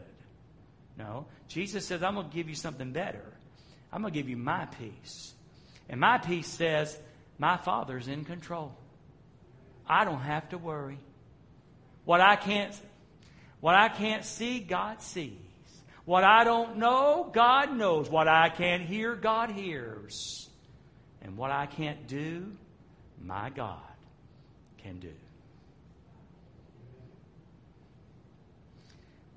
No. 0.99 1.27
Jesus 1.47 1.87
says, 1.87 2.03
I'm 2.03 2.15
going 2.15 2.29
to 2.29 2.35
give 2.35 2.49
you 2.49 2.55
something 2.55 2.93
better. 2.93 3.25
I'm 3.93 4.03
going 4.03 4.13
to 4.13 4.19
give 4.19 4.29
you 4.29 4.37
my 4.37 4.67
peace. 4.67 5.33
And 5.89 6.01
my 6.01 6.19
peace 6.19 6.49
says, 6.49 6.99
my 7.39 7.57
Father's 7.57 8.09
in 8.09 8.25
control. 8.25 8.75
I 9.87 10.05
don't 10.05 10.21
have 10.21 10.49
to 10.51 10.59
worry. 10.59 10.99
What 12.05 12.21
I 12.21 12.37
can't, 12.37 12.79
what 13.61 13.75
I 13.75 13.89
can't 13.89 14.25
see, 14.25 14.61
God 14.61 15.03
sees. 15.03 15.33
What 16.05 16.25
I 16.25 16.45
don't 16.45 16.79
know, 16.79 17.29
God 17.33 17.77
knows. 17.77 18.09
What 18.09 18.29
I 18.29 18.49
can't 18.49 18.83
hear, 18.83 19.15
God 19.15 19.51
hears. 19.51 20.49
And 21.21 21.37
what 21.37 21.51
I 21.51 21.67
can't 21.67 22.07
do, 22.07 22.53
my 23.23 23.51
God 23.51 23.81
can 24.79 25.01
do. 25.01 25.13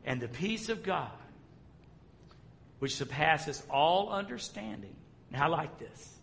and 0.06 0.20
the 0.20 0.28
peace 0.28 0.70
of 0.70 0.84
God, 0.84 1.12
which 2.80 2.96
surpasses 2.96 3.62
all 3.70 4.10
understanding. 4.10 4.96
Now, 5.30 5.46
I 5.46 5.48
like 5.48 5.80
this. 5.80 6.18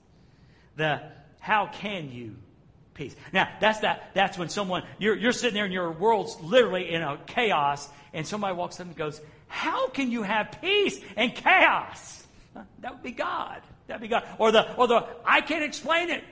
The 0.76 1.02
how 1.40 1.66
can 1.66 2.10
you 2.10 2.36
peace? 2.98 3.16
Now, 3.32 3.48
that's 3.60 3.80
that. 3.80 4.10
That's 4.12 4.36
when 4.36 4.50
someone 4.50 4.82
you're 4.98 5.16
you're 5.16 5.32
sitting 5.32 5.54
there 5.54 5.64
and 5.64 5.72
your 5.72 5.90
world's 5.90 6.38
literally 6.40 6.90
in 6.90 7.00
a 7.00 7.18
chaos, 7.26 7.88
and 8.12 8.26
somebody 8.26 8.54
walks 8.54 8.78
up 8.80 8.86
and 8.86 8.96
goes, 8.96 9.20
"How 9.46 9.88
can 9.88 10.10
you 10.10 10.22
have 10.22 10.58
peace 10.60 11.00
and 11.16 11.34
chaos?" 11.34 12.26
That 12.80 12.92
would 12.92 13.02
be 13.02 13.12
God. 13.12 13.62
That'd 13.86 14.02
be 14.02 14.08
God. 14.08 14.24
Or 14.38 14.52
the 14.52 14.74
or 14.74 14.86
the 14.86 15.06
I 15.24 15.40
can't 15.40 15.64
explain 15.64 16.10
it. 16.10 16.24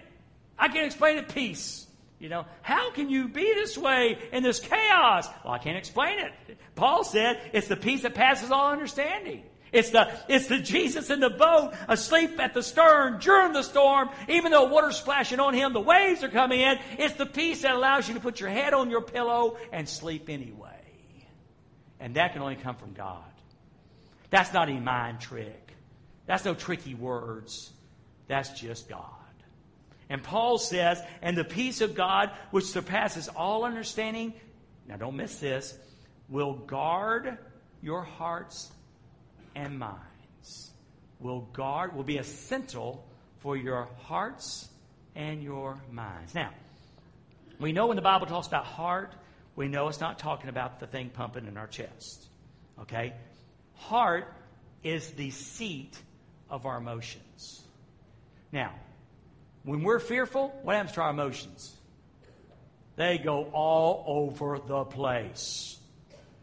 I 0.59 0.69
can't 0.69 0.87
explain 0.87 1.19
it. 1.19 1.29
Peace. 1.29 1.87
You 2.19 2.31
know, 2.31 2.47
how 2.63 2.91
can 2.93 3.11
you 3.11 3.29
be 3.29 3.45
this 3.55 3.77
way 3.77 4.19
in 4.33 4.43
this 4.43 4.59
chaos? 4.59 5.29
Well, 5.45 5.53
I 5.53 5.59
can't 5.59 5.77
explain 5.77 6.19
it. 6.19 6.59
Paul 6.75 7.05
said 7.05 7.39
it's 7.53 7.69
the 7.69 7.77
peace 7.77 8.03
that 8.03 8.15
passes 8.15 8.51
all 8.51 8.73
understanding. 8.73 9.43
It's 9.77 9.91
the, 9.91 10.11
it's 10.27 10.47
the 10.47 10.59
Jesus 10.59 11.11
in 11.11 11.21
the 11.21 11.29
boat, 11.29 11.75
asleep 11.87 12.41
at 12.41 12.55
the 12.55 12.63
stern 12.63 13.19
during 13.21 13.53
the 13.53 13.63
storm, 13.63 14.09
even 14.29 14.51
though 14.51 14.65
water's 14.65 14.97
splashing 14.97 15.39
on 15.39 15.53
him, 15.53 15.75
the 15.75 15.81
waves 15.81 16.25
are 16.25 16.31
coming 16.31 16.61
in. 16.61 16.79
It's 16.99 17.15
the 17.15 17.27
peace 17.27 17.63
that 17.63 17.75
allows 17.75 18.09
you 18.09 18.15
to 18.15 18.21
put 18.21 18.41
your 18.41 18.49
head 18.49 18.73
on 18.73 18.89
your 18.89 19.03
pillow 19.03 19.59
and 19.73 19.87
sleep 19.87 20.31
anyway. 20.31 20.71
And 22.01 22.15
that 22.15 22.33
can 22.33 22.41
only 22.41 22.57
come 22.57 22.77
from 22.77 22.95
God. 22.95 23.23
That's 24.31 24.53
not 24.53 24.71
a 24.71 24.81
mind 24.81 25.21
trick. 25.21 25.75
That's 26.25 26.45
no 26.45 26.55
tricky 26.55 26.95
words. 26.95 27.71
That's 28.29 28.59
just 28.59 28.89
God. 28.89 29.05
And 30.09 30.23
Paul 30.23 30.59
says, 30.59 31.03
and 31.21 31.37
the 31.37 31.45
peace 31.45 31.81
of 31.83 31.95
God, 31.95 32.31
which 32.51 32.65
surpasses 32.65 33.29
all 33.29 33.65
understanding, 33.65 34.33
now 34.89 34.97
don't 34.97 35.17
miss 35.17 35.39
this, 35.39 35.77
will 36.29 36.55
guard 36.55 37.37
your 37.83 38.03
hearts 38.03 38.71
and 39.57 39.79
minds 39.79 40.71
will 41.19 41.41
guard, 41.53 41.97
will 41.97 42.05
be 42.05 42.19
essential 42.19 43.05
for 43.39 43.57
your 43.57 43.89
hearts 44.03 44.69
and 45.15 45.43
your 45.43 45.79
minds. 45.91 46.35
Now, 46.35 46.51
we 47.59 47.73
know 47.73 47.87
when 47.87 47.97
the 47.97 48.03
Bible 48.03 48.27
talks 48.27 48.47
about 48.47 48.67
heart, 48.67 49.13
we 49.57 49.69
know 49.69 49.89
it's 49.89 50.01
not 50.01 50.19
talking 50.19 50.51
about 50.51 50.79
the 50.79 50.87
thing 50.87 51.09
pumping 51.09 51.47
in 51.47 51.57
our 51.57 51.67
chest. 51.67 52.27
Okay? 52.83 53.15
Heart 53.77 54.33
is 54.85 55.11
the 55.13 55.31
seat 55.31 55.99
of 56.51 56.67
our 56.67 56.77
emotions. 56.77 57.63
Now, 58.53 58.75
when 59.65 59.83
we're 59.83 59.99
fearful, 59.99 60.49
what 60.63 60.77
happens 60.77 60.95
to 60.95 61.01
our 61.01 61.11
emotions? 61.11 61.75
They 62.97 63.19
go 63.19 63.45
all 63.53 64.05
over 64.07 64.59
the 64.59 64.85
place. 64.85 65.79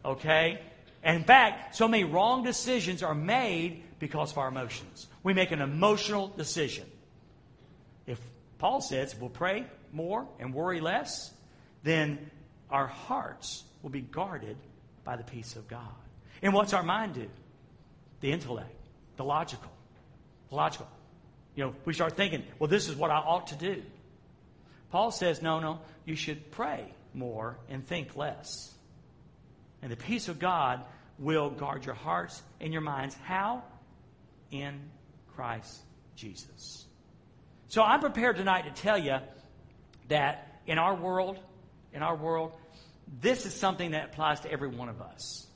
Okay? 0.04 0.60
And 1.04 1.18
in 1.18 1.24
fact, 1.24 1.76
so 1.76 1.86
many 1.86 2.04
wrong 2.04 2.42
decisions 2.42 3.02
are 3.02 3.14
made 3.14 3.84
because 3.98 4.32
of 4.32 4.38
our 4.38 4.48
emotions. 4.48 5.06
We 5.22 5.34
make 5.34 5.52
an 5.52 5.60
emotional 5.60 6.28
decision. 6.28 6.86
If 8.06 8.18
Paul 8.58 8.80
says 8.80 9.14
we'll 9.14 9.30
pray 9.30 9.66
more 9.92 10.26
and 10.40 10.54
worry 10.54 10.80
less, 10.80 11.32
then 11.82 12.30
our 12.70 12.86
hearts 12.86 13.64
will 13.82 13.90
be 13.90 14.00
guarded 14.00 14.56
by 15.04 15.16
the 15.16 15.24
peace 15.24 15.56
of 15.56 15.68
God. 15.68 15.94
And 16.42 16.54
what's 16.54 16.72
our 16.72 16.82
mind 16.82 17.14
do? 17.14 17.28
The 18.20 18.32
intellect, 18.32 18.74
the 19.16 19.24
logical. 19.24 19.70
The 20.48 20.56
logical. 20.56 20.88
You 21.54 21.64
know, 21.64 21.74
we 21.84 21.92
start 21.92 22.16
thinking, 22.16 22.44
well, 22.58 22.68
this 22.68 22.88
is 22.88 22.96
what 22.96 23.10
I 23.10 23.16
ought 23.18 23.48
to 23.48 23.56
do. 23.56 23.82
Paul 24.90 25.10
says, 25.10 25.42
no, 25.42 25.60
no, 25.60 25.80
you 26.04 26.16
should 26.16 26.50
pray 26.50 26.92
more 27.12 27.58
and 27.68 27.86
think 27.86 28.16
less. 28.16 28.73
And 29.84 29.92
the 29.92 29.96
peace 29.96 30.28
of 30.28 30.38
God 30.38 30.80
will 31.18 31.50
guard 31.50 31.84
your 31.84 31.94
hearts 31.94 32.42
and 32.58 32.72
your 32.72 32.80
minds. 32.80 33.14
How? 33.22 33.62
In 34.50 34.80
Christ 35.36 35.82
Jesus. 36.16 36.86
So 37.68 37.82
I'm 37.82 38.00
prepared 38.00 38.36
tonight 38.36 38.62
to 38.62 38.82
tell 38.82 38.96
you 38.96 39.18
that 40.08 40.60
in 40.66 40.78
our 40.78 40.94
world, 40.94 41.38
in 41.92 42.02
our 42.02 42.16
world, 42.16 42.52
this 43.20 43.44
is 43.44 43.52
something 43.52 43.90
that 43.90 44.06
applies 44.06 44.40
to 44.40 44.50
every 44.50 44.68
one 44.68 44.88
of 44.88 45.02
us. 45.02 45.46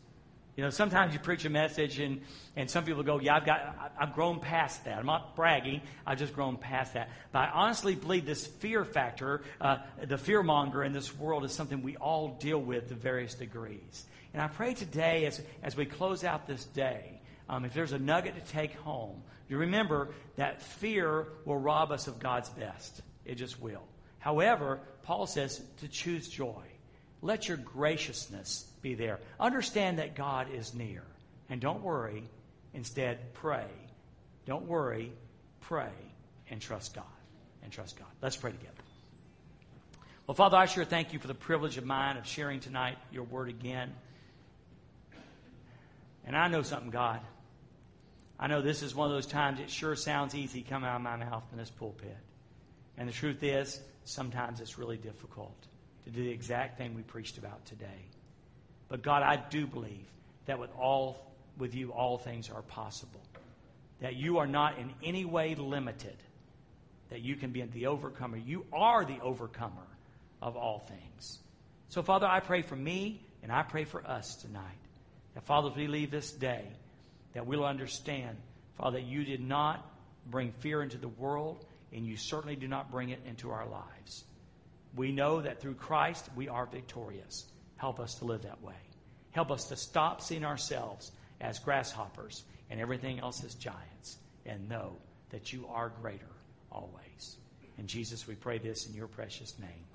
You 0.59 0.65
know, 0.65 0.71
sometimes 0.71 1.15
you 1.15 1.21
preach 1.21 1.45
a 1.45 1.51
message 1.51 2.01
and, 2.01 2.21
and 2.57 2.69
some 2.69 2.85
people 2.85 3.05
go, 3.05 3.21
yeah, 3.21 3.37
I've 3.37 3.47
got, 3.47 3.93
I've 3.97 4.13
grown 4.13 4.41
past 4.41 4.87
that. 4.87 4.99
I'm 4.99 5.07
not 5.07 5.37
bragging. 5.37 5.83
I've 6.05 6.19
just 6.19 6.35
grown 6.35 6.57
past 6.57 6.95
that. 6.95 7.11
But 7.31 7.39
I 7.39 7.51
honestly 7.51 7.95
believe 7.95 8.27
this 8.27 8.45
fear 8.45 8.85
factor, 8.85 9.43
uh, 9.61 9.77
the 10.05 10.19
fear 10.19 10.43
monger 10.43 10.83
in 10.83 10.93
this 10.93 11.17
world 11.17 11.45
is 11.45 11.53
something 11.53 11.81
we 11.81 11.97
all 11.99 12.37
deal 12.41 12.61
with 12.61 12.89
to 12.89 12.97
various 12.97 13.35
degrees. 13.35 14.05
And 14.33 14.43
I 14.43 14.49
pray 14.49 14.75
today 14.75 15.27
as, 15.27 15.41
as 15.63 15.77
we 15.77 15.87
close 15.87 16.25
out 16.25 16.47
this 16.47 16.65
day, 16.65 17.21
um, 17.49 17.65
if 17.65 17.73
there's 17.73 17.93
a 17.93 17.99
nugget 17.99 18.35
to 18.35 18.53
take 18.53 18.75
home, 18.77 19.23
you 19.49 19.59
remember 19.59 20.11
that 20.37 20.63
fear 20.63 21.27
will 21.45 21.57
rob 21.57 21.91
us 21.91 22.07
of 22.07 22.19
God's 22.19 22.51
best. 22.51 23.01
It 23.25 23.37
just 23.37 23.61
will. 23.61 23.83
However, 24.19 24.81
Paul 25.03 25.27
says 25.27 25.63
to 25.81 25.89
choose 25.89 26.29
joy. 26.29 26.63
Let 27.23 27.49
your 27.49 27.57
graciousness 27.57 28.71
be 28.83 28.95
there. 28.95 29.19
Understand 29.41 29.99
that 29.99 30.15
God 30.15 30.49
is 30.53 30.75
near. 30.75 31.03
And 31.49 31.61
don't 31.61 31.83
worry. 31.83 32.25
Instead, 32.75 33.33
pray. 33.35 33.67
Don't 34.45 34.67
worry. 34.67 35.13
Pray 35.61 35.91
and 36.51 36.61
trust 36.61 36.95
God. 36.95 37.05
And 37.63 37.73
trust 37.73 37.99
God. 37.99 38.09
Let's 38.23 38.37
pray 38.37 38.53
together. 38.53 38.73
Well, 40.27 40.35
Father, 40.35 40.59
I 40.59 40.67
sure 40.67 40.85
thank 40.85 41.15
you 41.15 41.19
for 41.19 41.27
the 41.27 41.35
privilege 41.35 41.79
of 41.79 41.87
mine 41.87 42.19
of 42.19 42.27
sharing 42.27 42.61
tonight 42.61 42.99
your 43.11 43.25
word 43.25 43.49
again. 43.49 43.93
And 46.29 46.37
I 46.37 46.47
know 46.47 46.61
something, 46.61 46.91
God. 46.91 47.21
I 48.39 48.49
know 48.49 48.61
this 48.61 48.83
is 48.83 48.95
one 48.95 49.11
of 49.11 49.15
those 49.15 49.27
times 49.27 49.61
it 49.61 49.71
sure 49.71 49.97
sounds 49.97 50.35
easy 50.35 50.61
coming 50.61 50.87
out 50.87 50.97
of 50.97 51.03
my 51.03 51.17
mouth 51.17 51.43
in 51.51 51.57
this 51.57 51.71
pulpit. 51.71 52.19
And 52.99 53.09
the 53.09 53.15
truth 53.15 53.43
is, 53.43 53.81
sometimes 54.05 54.61
it's 54.61 54.79
really 54.79 54.99
difficult 54.99 55.57
to 56.05 56.11
do 56.11 56.23
the 56.23 56.31
exact 56.31 56.77
thing 56.77 56.95
we 56.95 57.01
preached 57.01 57.39
about 57.39 57.65
today. 57.65 58.05
But 58.89 59.03
God, 59.03 59.23
I 59.23 59.43
do 59.49 59.67
believe 59.67 60.07
that 60.45 60.59
with 60.59 60.71
all 60.79 61.33
with 61.57 61.75
you 61.75 61.93
all 61.93 62.19
things 62.19 62.51
are 62.51 62.63
possible. 62.63 63.23
That 64.01 64.15
you 64.15 64.37
are 64.37 64.47
not 64.47 64.79
in 64.79 64.93
any 65.03 65.25
way 65.25 65.55
limited. 65.55 66.17
That 67.09 67.23
you 67.23 67.37
can 67.37 67.53
be 67.53 67.63
the 67.63 67.87
overcomer. 67.87 68.37
You 68.37 68.67
are 68.71 69.03
the 69.03 69.19
overcomer 69.21 69.87
of 70.43 70.57
all 70.57 70.81
things. 70.81 71.39
So, 71.89 72.03
Father, 72.03 72.27
I 72.27 72.41
pray 72.41 72.61
for 72.61 72.77
me 72.77 73.23
and 73.43 73.51
I 73.51 73.63
pray 73.63 73.85
for 73.85 74.07
us 74.07 74.37
tonight. 74.37 74.77
Father, 75.45 75.71
as 75.71 75.77
we 75.77 75.87
leave 75.87 76.11
this 76.11 76.33
day, 76.33 76.65
that 77.35 77.47
we'll 77.47 77.65
understand, 77.65 78.37
Father, 78.77 78.99
that 78.99 79.07
you 79.07 79.25
did 79.25 79.41
not 79.41 79.85
bring 80.27 80.53
fear 80.61 80.83
into 80.83 80.99
the 80.99 81.09
world, 81.09 81.65
and 81.93 82.07
you 82.07 82.17
certainly 82.17 82.57
do 82.57 82.69
not 82.69 82.91
bring 82.91 83.11
it 83.11 83.21
into 83.27 83.51
our 83.51 83.67
lives. 83.67 84.25
We 84.95 85.13
know 85.13 85.41
that 85.41 85.61
through 85.61 85.75
Christ 85.75 86.29
we 86.37 86.49
are 86.49 86.67
victorious. 86.67 87.47
Help 87.77 88.01
us 88.01 88.17
to 88.17 88.25
live 88.25 88.43
that 88.43 88.63
way. 88.63 88.75
Help 89.31 89.51
us 89.51 89.69
to 89.69 89.77
stop 89.77 90.21
seeing 90.21 90.45
ourselves 90.45 91.13
as 91.41 91.59
grasshoppers 91.59 92.45
and 92.71 92.81
everything 92.81 93.21
else 93.21 93.45
as 93.45 93.55
giants 93.55 94.19
and 94.45 94.69
know 94.69 94.97
that 95.31 95.53
you 95.53 95.67
are 95.69 95.93
greater 96.01 96.27
always. 96.73 97.37
In 97.79 97.87
Jesus, 97.87 98.27
we 98.27 98.35
pray 98.35 98.59
this 98.59 98.87
in 98.87 98.95
your 98.95 99.07
precious 99.07 99.59
name. 99.59 99.88